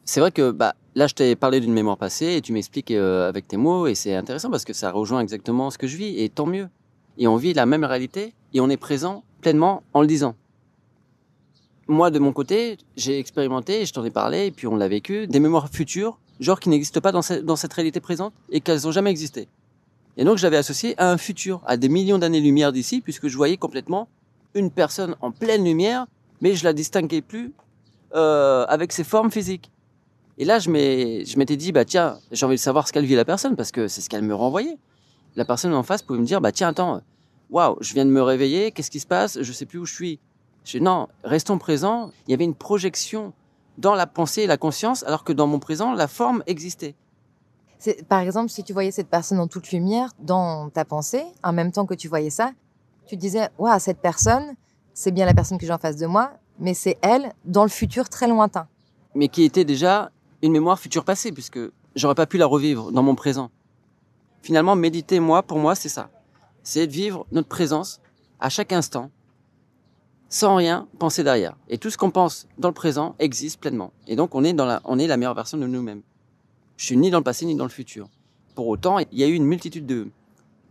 C'est 0.05 0.19
vrai 0.19 0.31
que 0.31 0.51
bah, 0.51 0.75
là, 0.95 1.07
je 1.07 1.13
t'ai 1.13 1.35
parlé 1.35 1.59
d'une 1.59 1.73
mémoire 1.73 1.97
passée 1.97 2.35
et 2.35 2.41
tu 2.41 2.53
m'expliques 2.53 2.91
euh, 2.91 3.27
avec 3.27 3.47
tes 3.47 3.57
mots 3.57 3.87
et 3.87 3.95
c'est 3.95 4.15
intéressant 4.15 4.49
parce 4.49 4.65
que 4.65 4.73
ça 4.73 4.91
rejoint 4.91 5.21
exactement 5.21 5.69
ce 5.71 5.77
que 5.77 5.87
je 5.87 5.97
vis 5.97 6.21
et 6.21 6.29
tant 6.29 6.45
mieux. 6.45 6.69
Et 7.17 7.27
on 7.27 7.35
vit 7.35 7.53
la 7.53 7.65
même 7.65 7.83
réalité 7.83 8.33
et 8.53 8.59
on 8.59 8.69
est 8.69 8.77
présent 8.77 9.23
pleinement 9.41 9.83
en 9.93 10.01
le 10.01 10.07
disant. 10.07 10.35
Moi, 11.87 12.11
de 12.11 12.19
mon 12.19 12.31
côté, 12.31 12.77
j'ai 12.95 13.19
expérimenté, 13.19 13.85
je 13.85 13.93
t'en 13.93 14.03
ai 14.05 14.09
parlé 14.09 14.47
et 14.47 14.51
puis 14.51 14.67
on 14.67 14.75
l'a 14.75 14.87
vécu, 14.87 15.27
des 15.27 15.39
mémoires 15.39 15.69
futures, 15.69 16.17
genre 16.39 16.59
qui 16.59 16.69
n'existent 16.69 17.01
pas 17.01 17.11
dans, 17.11 17.21
ce- 17.21 17.33
dans 17.41 17.55
cette 17.55 17.73
réalité 17.73 17.99
présente 17.99 18.33
et 18.49 18.59
qu'elles 18.61 18.81
n'ont 18.83 18.91
jamais 18.91 19.11
existé. 19.11 19.47
Et 20.17 20.23
donc, 20.25 20.37
j'avais 20.37 20.57
associé 20.57 20.93
à 20.99 21.11
un 21.11 21.17
futur, 21.17 21.61
à 21.65 21.77
des 21.77 21.89
millions 21.89 22.17
d'années-lumière 22.19 22.71
d'ici, 22.71 23.01
puisque 23.01 23.27
je 23.27 23.35
voyais 23.37 23.57
complètement 23.57 24.07
une 24.53 24.69
personne 24.69 25.15
en 25.21 25.31
pleine 25.31 25.63
lumière, 25.63 26.05
mais 26.41 26.53
je 26.55 26.63
la 26.63 26.73
distinguais 26.73 27.21
plus 27.21 27.51
euh, 28.15 28.65
avec 28.67 28.91
ses 28.91 29.03
formes 29.03 29.31
physiques. 29.31 29.71
Et 30.37 30.45
là, 30.45 30.59
je 30.59 30.69
m'étais 30.69 31.57
dit, 31.57 31.71
bah 31.71 31.85
tiens, 31.85 32.19
j'ai 32.31 32.45
envie 32.45 32.55
de 32.55 32.59
savoir 32.61 32.87
ce 32.87 32.93
qu'elle 32.93 33.05
vit 33.05 33.15
la 33.15 33.25
personne, 33.25 33.55
parce 33.55 33.71
que 33.71 33.87
c'est 33.87 34.01
ce 34.01 34.09
qu'elle 34.09 34.23
me 34.23 34.35
renvoyait. 34.35 34.77
La 35.35 35.45
personne 35.45 35.73
en 35.73 35.83
face 35.83 36.01
pouvait 36.03 36.19
me 36.19 36.25
dire, 36.25 36.41
bah 36.41 36.51
tiens, 36.51 36.69
attends, 36.69 37.01
waouh, 37.49 37.77
je 37.81 37.93
viens 37.93 38.05
de 38.05 38.11
me 38.11 38.21
réveiller, 38.21 38.71
qu'est-ce 38.71 38.91
qui 38.91 38.99
se 38.99 39.07
passe? 39.07 39.39
Je 39.41 39.51
sais 39.51 39.65
plus 39.65 39.79
où 39.79 39.85
je 39.85 39.93
suis. 39.93 40.19
Non, 40.79 41.07
restons 41.23 41.57
présents. 41.57 42.11
Il 42.27 42.31
y 42.31 42.33
avait 42.35 42.43
une 42.45 42.55
projection 42.55 43.33
dans 43.77 43.95
la 43.95 44.07
pensée 44.07 44.43
et 44.43 44.47
la 44.47 44.57
conscience, 44.57 45.03
alors 45.03 45.23
que 45.23 45.33
dans 45.33 45.47
mon 45.47 45.59
présent, 45.59 45.93
la 45.93 46.07
forme 46.07 46.43
existait. 46.47 46.95
Par 48.07 48.19
exemple, 48.19 48.49
si 48.49 48.63
tu 48.63 48.71
voyais 48.71 48.91
cette 48.91 49.09
personne 49.09 49.39
en 49.39 49.47
toute 49.47 49.71
lumière 49.71 50.11
dans 50.19 50.69
ta 50.69 50.85
pensée, 50.85 51.23
en 51.43 51.51
même 51.51 51.71
temps 51.71 51.85
que 51.85 51.93
tu 51.93 52.07
voyais 52.07 52.29
ça, 52.29 52.51
tu 53.05 53.15
te 53.15 53.21
disais, 53.21 53.49
waouh, 53.57 53.79
cette 53.79 53.99
personne, 53.99 54.55
c'est 54.93 55.11
bien 55.11 55.25
la 55.25 55.33
personne 55.33 55.57
que 55.57 55.65
j'ai 55.65 55.73
en 55.73 55.77
face 55.77 55.97
de 55.97 56.05
moi, 56.05 56.31
mais 56.59 56.73
c'est 56.73 56.97
elle 57.01 57.33
dans 57.43 57.63
le 57.63 57.69
futur 57.69 58.07
très 58.07 58.27
lointain. 58.27 58.67
mais 59.15 59.27
qui 59.27 59.43
était 59.43 59.65
déjà 59.65 60.11
une 60.41 60.51
mémoire 60.51 60.79
future 60.79 61.05
passée, 61.05 61.31
puisque 61.31 61.59
j'aurais 61.95 62.15
pas 62.15 62.25
pu 62.25 62.37
la 62.37 62.45
revivre 62.45 62.91
dans 62.91 63.03
mon 63.03 63.15
présent. 63.15 63.49
Finalement, 64.41 64.75
méditer, 64.75 65.19
moi, 65.19 65.43
pour 65.43 65.57
moi, 65.59 65.75
c'est 65.75 65.89
ça. 65.89 66.09
C'est 66.63 66.87
de 66.87 66.91
vivre 66.91 67.25
notre 67.31 67.47
présence 67.47 68.01
à 68.39 68.49
chaque 68.49 68.73
instant, 68.73 69.11
sans 70.33 70.55
rien 70.55 70.87
penser 70.97 71.23
derrière. 71.23 71.55
Et 71.69 71.77
tout 71.77 71.91
ce 71.91 71.97
qu'on 71.97 72.09
pense 72.09 72.47
dans 72.57 72.69
le 72.69 72.73
présent 72.73 73.13
existe 73.19 73.59
pleinement. 73.59 73.93
Et 74.07 74.15
donc, 74.15 74.33
on 74.33 74.43
est 74.43 74.53
dans 74.53 74.65
la, 74.65 74.81
on 74.83 74.97
est 74.97 75.05
la 75.05 75.15
meilleure 75.15 75.35
version 75.35 75.59
de 75.59 75.67
nous-mêmes. 75.67 76.01
Je 76.75 76.87
suis 76.87 76.97
ni 76.97 77.11
dans 77.11 77.19
le 77.19 77.23
passé, 77.23 77.45
ni 77.45 77.53
dans 77.53 77.65
le 77.65 77.69
futur. 77.69 78.09
Pour 78.55 78.67
autant, 78.67 78.97
il 78.97 79.07
y 79.11 79.23
a 79.23 79.27
eu 79.27 79.33
une 79.33 79.45
multitude 79.45 79.85
de, 79.85 80.07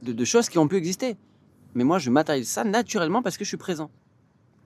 de, 0.02 0.24
choses 0.24 0.48
qui 0.48 0.58
ont 0.58 0.66
pu 0.66 0.74
exister. 0.78 1.16
Mais 1.76 1.84
moi, 1.84 2.00
je 2.00 2.10
matérialise 2.10 2.50
ça 2.50 2.64
naturellement 2.64 3.22
parce 3.22 3.36
que 3.36 3.44
je 3.44 3.50
suis 3.50 3.56
présent. 3.56 3.88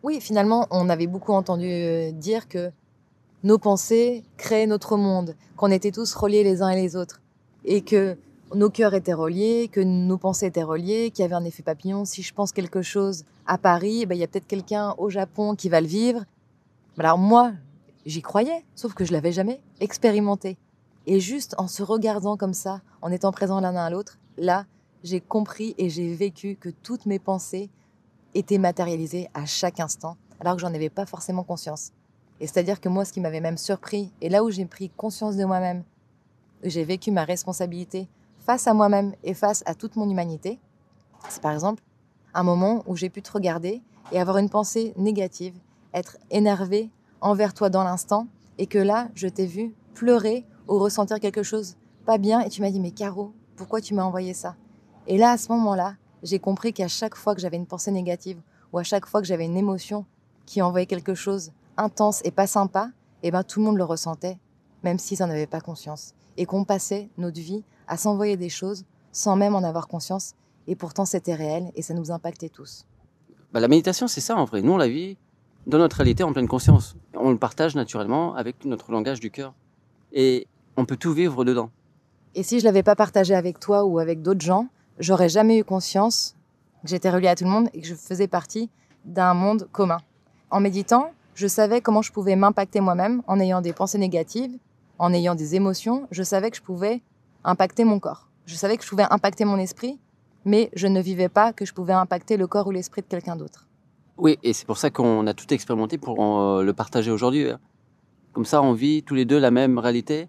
Oui, 0.03 0.19
finalement, 0.23 0.67
on 0.71 0.89
avait 0.89 1.07
beaucoup 1.07 1.35
entendu 1.35 1.69
euh, 1.69 2.11
dire 2.13 2.49
que 2.49 2.71
nos 3.45 3.59
pensées 3.59 4.25
créaient 4.39 4.67
notre 4.67 4.97
monde, 4.97 5.37
qu'on 5.59 5.71
était 5.71 5.93
tous 5.93 6.15
reliés 6.15 6.43
les 6.43 6.63
uns 6.63 6.71
et 6.71 6.81
les 6.81 6.97
autres, 6.97 7.21
et 7.67 7.83
que 7.83 8.17
nos 8.55 8.71
cœurs 8.71 8.95
étaient 8.95 9.13
reliés, 9.13 9.69
que 9.71 9.81
nos 9.81 10.19
pensées 10.19 10.47
étaient 10.47 10.63
reliées, 10.63 11.11
qu'il 11.11 11.23
y 11.23 11.27
avait 11.27 11.35
un 11.35 11.45
effet 11.45 11.63
papillon. 11.63 12.05
Si 12.05 12.23
je 12.23 12.33
pense 12.33 12.53
quelque 12.53 12.83
chose 12.83 13.25
à 13.47 13.59
Paris, 13.59 14.07
ben, 14.07 14.15
il 14.15 14.21
y 14.21 14.25
a 14.25 14.29
peut-être 14.29 14.47
quelqu'un 14.47 14.95
au 14.99 15.11
Japon 15.11 15.57
qui 15.57 15.69
va 15.69 15.81
le 15.81 15.87
vivre. 15.87 16.25
Alors 16.99 17.19
moi, 17.19 17.53
j'y 18.05 18.23
croyais, 18.23 18.65
sauf 18.75 18.95
que 18.95 19.05
je 19.05 19.13
l'avais 19.13 19.33
jamais 19.33 19.61
expérimenté. 19.81 20.57
Et 21.07 21.21
juste 21.21 21.55
en 21.59 21.69
se 21.69 21.83
regardant 21.83 22.37
comme 22.37 22.55
ça, 22.55 22.81
en 23.03 23.11
étant 23.11 23.33
présents 23.33 23.61
l'un 23.61 23.77
à 23.77 23.91
l'autre, 23.91 24.19
là, 24.39 24.67
j'ai 25.05 25.21
compris 25.21 25.75
et 25.79 25.89
j'ai 25.89 26.15
vécu 26.15 26.57
que 26.57 26.69
toutes 26.69 27.07
mes 27.07 27.19
pensées 27.19 27.71
étaient 28.35 28.59
matérialisées 28.59 29.29
à 29.35 29.47
chaque 29.47 29.81
instant, 29.81 30.17
alors 30.41 30.55
que 30.55 30.61
j'en 30.61 30.75
avais 30.75 30.91
pas 30.91 31.07
forcément 31.07 31.45
conscience. 31.45 31.93
Et 32.41 32.47
c'est-à-dire 32.47 32.81
que 32.81 32.89
moi, 32.89 33.05
ce 33.05 33.13
qui 33.13 33.21
m'avait 33.21 33.41
même 33.41 33.57
surpris, 33.57 34.13
et 34.21 34.29
là 34.29 34.45
où 34.45 34.51
j'ai 34.51 34.67
pris 34.67 34.91
conscience 34.91 35.37
de 35.37 35.45
moi-même, 35.45 35.85
j'ai 36.63 36.85
vécu 36.85 37.11
ma 37.11 37.25
responsabilité 37.25 38.09
face 38.47 38.69
à 38.69 38.75
moi-même 38.75 39.13
et 39.25 39.35
face 39.35 39.65
à 39.67 39.75
toute 39.75 39.97
mon 39.97 40.09
humanité, 40.09 40.61
c'est 41.29 41.43
par 41.43 41.53
exemple 41.53 41.83
un 42.33 42.45
moment 42.45 42.85
où 42.87 42.95
j'ai 42.95 43.11
pu 43.11 43.21
te 43.21 43.33
regarder 43.33 43.83
et 44.13 44.21
avoir 44.21 44.39
une 44.39 44.49
pensée 44.49 44.95
négative, 44.97 45.59
être 45.93 46.17
énervé 46.31 46.91
envers 47.21 47.55
toi 47.55 47.71
dans 47.71 47.83
l'instant, 47.83 48.29
et 48.59 48.69
que 48.69 48.79
là, 48.79 49.09
je 49.15 49.27
t'ai 49.27 49.47
vu 49.47 49.75
pleurer 49.95 50.47
ou 50.69 50.79
ressentir 50.79 51.19
quelque 51.19 51.43
chose 51.43 51.77
pas 52.05 52.19
bien, 52.19 52.41
et 52.41 52.49
tu 52.49 52.63
m'as 52.63 52.71
dit, 52.71 52.79
mais 52.79 52.93
Caro, 52.93 53.33
pourquoi 53.57 53.81
tu 53.81 53.95
m'as 53.95 54.05
envoyé 54.05 54.33
ça? 54.33 54.55
Et 55.09 55.19
là, 55.19 55.33
à 55.33 55.39
ce 55.39 55.51
moment-là, 55.51 55.97
j'ai 56.23 56.39
compris 56.39 56.73
qu'à 56.73 56.87
chaque 56.87 57.17
fois 57.17 57.35
que 57.35 57.41
j'avais 57.41 57.57
une 57.57 57.67
pensée 57.67 57.91
négative, 57.91 58.41
ou 58.73 58.79
à 58.79 58.85
chaque 58.85 59.07
fois 59.07 59.21
que 59.21 59.27
j'avais 59.27 59.45
une 59.45 59.57
émotion 59.57 60.07
qui 60.45 60.63
envoyait 60.63 60.87
quelque 60.87 61.15
chose 61.15 61.51
intense 61.77 62.21
et 62.25 62.31
pas 62.31 62.47
sympa, 62.47 62.91
eh 63.25 63.33
ben 63.33 63.43
tout 63.43 63.59
le 63.59 63.67
monde 63.67 63.77
le 63.77 63.85
ressentait, 63.85 64.39
même 64.85 65.01
s'ils 65.01 65.19
n'en 65.19 65.31
avaient 65.31 65.49
pas 65.49 65.61
conscience. 65.61 66.15
Et 66.37 66.47
qu'on 66.47 66.65
passait 66.65 67.09
notre 67.19 67.41
vie 67.41 67.65
à 67.89 67.97
s'envoyer 67.97 68.37
des 68.37 68.49
choses 68.49 68.85
sans 69.13 69.37
même 69.37 69.55
en 69.55 69.63
avoir 69.63 69.89
conscience. 69.89 70.35
Et 70.67 70.77
pourtant, 70.77 71.05
c'était 71.05 71.35
réel 71.35 71.73
et 71.75 71.83
ça 71.83 71.95
nous 71.95 72.11
impactait 72.11 72.49
tous. 72.49 72.87
Bah, 73.53 73.61
la 73.61 73.69
méditation, 73.69 74.09
c'est 74.09 74.21
ça 74.21 74.37
en 74.37 74.45
vrai. 74.45 74.63
Nous, 74.63 74.73
on 74.73 74.77
la 74.77 74.89
vit 74.89 75.17
dans 75.67 75.79
notre 75.79 75.97
réalité 75.97 76.23
en 76.23 76.33
pleine 76.33 76.49
conscience. 76.49 76.97
On 77.15 77.31
le 77.31 77.39
partage 77.39 77.75
naturellement 77.75 78.35
avec 78.35 78.65
notre 78.65 78.93
langage 78.93 79.21
du 79.21 79.31
cœur. 79.31 79.55
Et 80.13 80.47
on 80.77 80.85
peut 80.85 80.97
tout 80.97 81.13
vivre 81.13 81.45
dedans. 81.45 81.71
Et 82.35 82.43
si 82.43 82.61
je 82.61 82.65
l'avais 82.65 82.83
pas 82.83 82.97
partagé 82.97 83.35
avec 83.35 83.59
toi 83.59 83.85
ou 83.85 83.99
avec 83.99 84.23
d'autres 84.23 84.45
gens, 84.45 84.69
j'aurais 84.99 85.29
jamais 85.29 85.59
eu 85.59 85.65
conscience 85.65 86.37
que 86.83 86.89
j'étais 86.89 87.11
reliée 87.11 87.29
à 87.29 87.35
tout 87.35 87.45
le 87.45 87.51
monde 87.51 87.69
et 87.73 87.81
que 87.81 87.87
je 87.87 87.95
faisais 87.95 88.29
partie 88.29 88.69
d'un 89.05 89.35
monde 89.35 89.69
commun. 89.73 89.99
En 90.51 90.61
méditant, 90.61 91.11
je 91.35 91.47
savais 91.47 91.81
comment 91.81 92.03
je 92.03 92.13
pouvais 92.13 92.37
m'impacter 92.37 92.81
moi-même 92.81 93.23
en 93.27 93.41
ayant 93.41 93.61
des 93.61 93.73
pensées 93.73 93.99
négatives, 93.99 94.57
en 94.99 95.13
ayant 95.13 95.35
des 95.35 95.55
émotions. 95.55 96.07
Je 96.11 96.23
savais 96.23 96.51
que 96.51 96.57
je 96.57 96.63
pouvais 96.63 97.03
impacter 97.47 97.85
mon 97.85 97.99
corps. 97.99 98.29
Je 98.45 98.55
savais 98.55 98.77
que 98.77 98.85
je 98.85 98.89
pouvais 98.89 99.07
impacter 99.11 99.45
mon 99.45 99.57
esprit, 99.57 99.99
mais 100.45 100.71
je 100.75 100.87
ne 100.87 101.01
vivais 101.01 101.29
pas 101.29 101.53
que 101.53 101.65
je 101.65 101.73
pouvais 101.73 101.93
impacter 101.93 102.37
le 102.37 102.47
corps 102.47 102.67
ou 102.67 102.71
l'esprit 102.71 103.03
de 103.03 103.07
quelqu'un 103.07 103.37
d'autre. 103.37 103.67
Oui, 104.19 104.39
et 104.43 104.53
c'est 104.53 104.67
pour 104.67 104.79
ça 104.79 104.91
qu'on 104.91 105.27
a 105.27 105.35
tout 105.35 105.53
expérimenté 105.53 105.99
pour 105.99 106.23
euh, 106.23 106.63
le 106.63 106.73
partager 106.73 107.11
aujourd'hui. 107.11 107.51
hein. 107.51 107.59
Comme 108.33 108.45
ça, 108.45 108.63
on 108.63 108.73
vit 108.73 109.03
tous 109.03 109.15
les 109.15 109.25
deux 109.25 109.39
la 109.39 109.51
même 109.51 109.79
réalité 109.79 110.29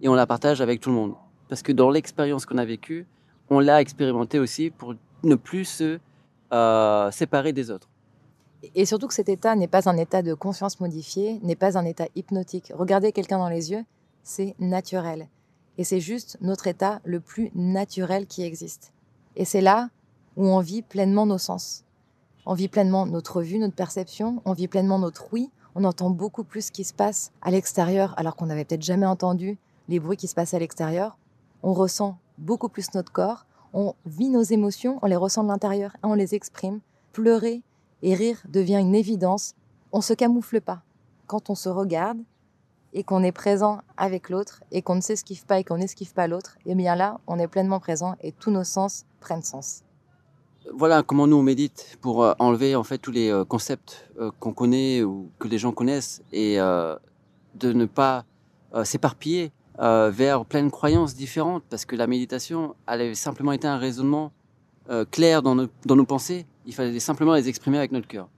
et 0.00 0.08
on 0.08 0.14
la 0.14 0.26
partage 0.26 0.60
avec 0.60 0.80
tout 0.80 0.90
le 0.90 0.96
monde. 0.96 1.14
Parce 1.48 1.62
que 1.62 1.72
dans 1.72 1.90
l'expérience 1.90 2.46
qu'on 2.46 2.58
a 2.58 2.64
vécue, 2.64 3.06
on 3.50 3.60
l'a 3.60 3.80
expérimenté 3.80 4.38
aussi 4.38 4.70
pour 4.70 4.94
ne 5.22 5.34
plus 5.34 5.64
se 5.64 5.98
euh, 6.52 7.10
séparer 7.10 7.52
des 7.52 7.70
autres. 7.70 7.88
Et 8.74 8.84
surtout 8.84 9.06
que 9.06 9.14
cet 9.14 9.28
état 9.28 9.54
n'est 9.54 9.68
pas 9.68 9.88
un 9.88 9.96
état 9.96 10.22
de 10.22 10.34
conscience 10.34 10.80
modifiée, 10.80 11.38
n'est 11.42 11.56
pas 11.56 11.78
un 11.78 11.84
état 11.84 12.06
hypnotique. 12.14 12.72
Regarder 12.74 13.12
quelqu'un 13.12 13.38
dans 13.38 13.48
les 13.48 13.70
yeux, 13.70 13.84
c'est 14.22 14.54
naturel. 14.58 15.28
Et 15.78 15.84
c'est 15.84 16.00
juste 16.00 16.38
notre 16.40 16.66
état 16.66 17.00
le 17.04 17.20
plus 17.20 17.50
naturel 17.54 18.26
qui 18.26 18.42
existe. 18.42 18.92
Et 19.36 19.44
c'est 19.44 19.60
là 19.60 19.90
où 20.36 20.46
on 20.46 20.60
vit 20.60 20.82
pleinement 20.82 21.26
nos 21.26 21.38
sens. 21.38 21.84
On 22.46 22.54
vit 22.54 22.68
pleinement 22.68 23.06
notre 23.06 23.42
vue, 23.42 23.58
notre 23.58 23.74
perception, 23.74 24.40
on 24.44 24.52
vit 24.52 24.68
pleinement 24.68 24.98
notre 24.98 25.32
oui. 25.32 25.50
On 25.74 25.84
entend 25.84 26.10
beaucoup 26.10 26.44
plus 26.44 26.66
ce 26.66 26.72
qui 26.72 26.84
se 26.84 26.94
passe 26.94 27.32
à 27.42 27.50
l'extérieur 27.50 28.14
alors 28.16 28.36
qu'on 28.36 28.46
n'avait 28.46 28.64
peut-être 28.64 28.82
jamais 28.82 29.06
entendu 29.06 29.58
les 29.88 30.00
bruits 30.00 30.16
qui 30.16 30.28
se 30.28 30.34
passent 30.34 30.54
à 30.54 30.58
l'extérieur. 30.58 31.18
On 31.62 31.74
ressent 31.74 32.18
beaucoup 32.38 32.68
plus 32.68 32.94
notre 32.94 33.12
corps, 33.12 33.46
on 33.72 33.94
vit 34.06 34.30
nos 34.30 34.42
émotions, 34.42 34.98
on 35.02 35.06
les 35.06 35.16
ressent 35.16 35.42
de 35.42 35.48
l'intérieur 35.48 35.96
et 35.96 36.06
on 36.06 36.14
les 36.14 36.34
exprime. 36.34 36.80
Pleurer 37.12 37.62
et 38.02 38.14
rire 38.14 38.42
devient 38.48 38.78
une 38.80 38.94
évidence. 38.94 39.54
On 39.92 40.00
se 40.00 40.14
camoufle 40.14 40.60
pas. 40.60 40.82
Quand 41.26 41.50
on 41.50 41.54
se 41.54 41.68
regarde 41.68 42.18
et 42.96 43.04
qu'on 43.04 43.22
est 43.22 43.30
présent 43.30 43.82
avec 43.98 44.30
l'autre 44.30 44.62
et 44.72 44.80
qu'on 44.80 44.94
ne 44.96 45.02
s'esquive 45.02 45.44
pas 45.44 45.60
et 45.60 45.64
qu'on 45.64 45.76
n'esquive 45.76 46.14
pas 46.14 46.26
l'autre, 46.26 46.56
et 46.64 46.74
bien 46.74 46.96
là, 46.96 47.20
on 47.26 47.38
est 47.38 47.46
pleinement 47.46 47.78
présent 47.78 48.16
et 48.22 48.32
tous 48.32 48.50
nos 48.50 48.64
sens 48.64 49.04
prennent 49.20 49.42
sens. 49.42 49.82
Voilà 50.74 51.02
comment 51.02 51.26
nous 51.26 51.36
on 51.36 51.42
médite 51.42 51.98
pour 52.00 52.24
euh, 52.24 52.32
enlever 52.38 52.74
en 52.74 52.82
fait 52.84 52.98
tous 52.98 53.12
les 53.12 53.30
euh, 53.30 53.44
concepts 53.44 54.08
euh, 54.18 54.30
qu'on 54.40 54.52
connaît 54.52 55.02
ou 55.02 55.30
que 55.38 55.46
les 55.46 55.58
gens 55.58 55.72
connaissent 55.72 56.22
et 56.32 56.56
de 56.56 57.72
ne 57.72 57.84
pas 57.84 58.24
s'éparpiller 58.84 59.52
vers 59.78 60.44
plein 60.44 60.62
de 60.64 60.70
croyances 60.70 61.14
différentes 61.14 61.64
parce 61.68 61.84
que 61.84 61.96
la 61.96 62.06
méditation 62.06 62.74
elle 62.88 63.02
avait 63.02 63.14
simplement 63.14 63.52
été 63.52 63.66
un 63.66 63.78
raisonnement 63.78 64.32
clair 65.10 65.42
dans 65.42 65.54
nos, 65.54 65.68
dans 65.84 65.96
nos 65.96 66.04
pensées. 66.04 66.46
Il 66.66 66.74
fallait 66.74 66.98
simplement 67.00 67.34
les 67.34 67.48
exprimer 67.48 67.78
avec 67.78 67.92
notre 67.92 68.08
cœur. 68.08 68.28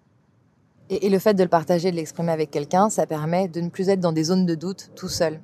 Et, 0.90 1.06
et 1.06 1.10
le 1.10 1.18
fait 1.18 1.34
de 1.34 1.42
le 1.42 1.48
partager, 1.48 1.90
de 1.90 1.96
l'exprimer 1.96 2.32
avec 2.32 2.50
quelqu'un, 2.50 2.88
ça 2.90 3.06
permet 3.06 3.48
de 3.48 3.60
ne 3.60 3.68
plus 3.68 3.88
être 3.88 4.00
dans 4.00 4.12
des 4.12 4.24
zones 4.24 4.46
de 4.46 4.54
doute 4.54 4.90
tout 4.96 5.08
seul. 5.08 5.40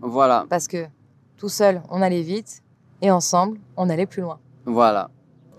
Voilà, 0.00 0.46
Parce 0.48 0.68
que 0.68 0.86
tout 1.36 1.48
seul, 1.48 1.82
on 1.90 2.00
allait 2.02 2.22
vite 2.22 2.62
et 3.02 3.10
ensemble, 3.10 3.58
on 3.76 3.88
allait 3.90 4.06
plus 4.06 4.22
loin. 4.22 4.38
voilà. 4.64 5.10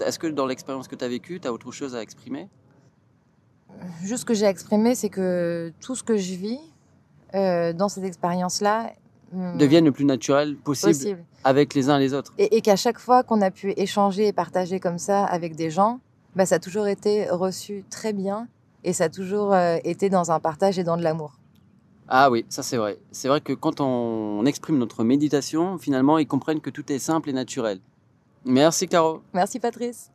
Est-ce 0.05 0.19
que 0.19 0.27
dans 0.27 0.45
l'expérience 0.45 0.87
que 0.87 0.95
tu 0.95 1.03
as 1.03 1.07
vécue, 1.07 1.39
tu 1.39 1.47
as 1.47 1.51
autre 1.53 1.71
chose 1.71 1.95
à 1.95 2.01
exprimer? 2.03 2.49
Juste 4.03 4.21
ce 4.21 4.25
que 4.25 4.33
j'ai 4.35 4.45
exprimé, 4.45 4.93
c'est 4.95 5.09
que 5.09 5.73
tout 5.81 5.95
ce 5.95 6.03
que 6.03 6.17
je 6.17 6.33
vis 6.35 6.59
euh, 7.35 7.73
dans 7.73 7.89
cette 7.89 8.03
expérience-là 8.03 8.91
hum, 9.33 9.57
Devienne 9.57 9.85
le 9.85 9.91
plus 9.91 10.05
naturel 10.05 10.55
possible, 10.55 10.91
possible. 10.93 11.25
avec 11.43 11.73
les 11.73 11.89
uns 11.89 11.97
les 11.97 12.13
autres. 12.13 12.33
Et, 12.37 12.57
et 12.57 12.61
qu'à 12.61 12.75
chaque 12.75 12.99
fois 12.99 13.23
qu'on 13.23 13.41
a 13.41 13.49
pu 13.51 13.73
échanger 13.75 14.27
et 14.27 14.33
partager 14.33 14.79
comme 14.79 14.99
ça 14.99 15.25
avec 15.25 15.55
des 15.55 15.69
gens, 15.71 15.99
bah, 16.35 16.45
ça 16.45 16.55
a 16.55 16.59
toujours 16.59 16.87
été 16.87 17.27
reçu 17.29 17.83
très 17.89 18.13
bien 18.13 18.47
et 18.87 18.93
ça 18.93 19.03
a 19.05 19.09
toujours 19.09 19.53
euh, 19.53 19.77
été 19.83 20.09
dans 20.09 20.31
un 20.31 20.39
partage 20.39 20.79
et 20.79 20.83
dans 20.85 20.95
de 20.95 21.03
l'amour. 21.03 21.33
Ah 22.07 22.31
oui, 22.31 22.45
ça 22.47 22.63
c'est 22.63 22.77
vrai. 22.77 22.97
C'est 23.11 23.27
vrai 23.27 23.41
que 23.41 23.51
quand 23.51 23.81
on 23.81 24.45
exprime 24.45 24.77
notre 24.77 25.03
méditation, 25.03 25.77
finalement, 25.77 26.17
ils 26.17 26.25
comprennent 26.25 26.61
que 26.61 26.69
tout 26.69 26.89
est 26.89 26.99
simple 26.99 27.29
et 27.29 27.33
naturel. 27.33 27.81
Merci 28.45 28.87
Caro. 28.87 29.21
Merci 29.33 29.59
Patrice. 29.59 30.09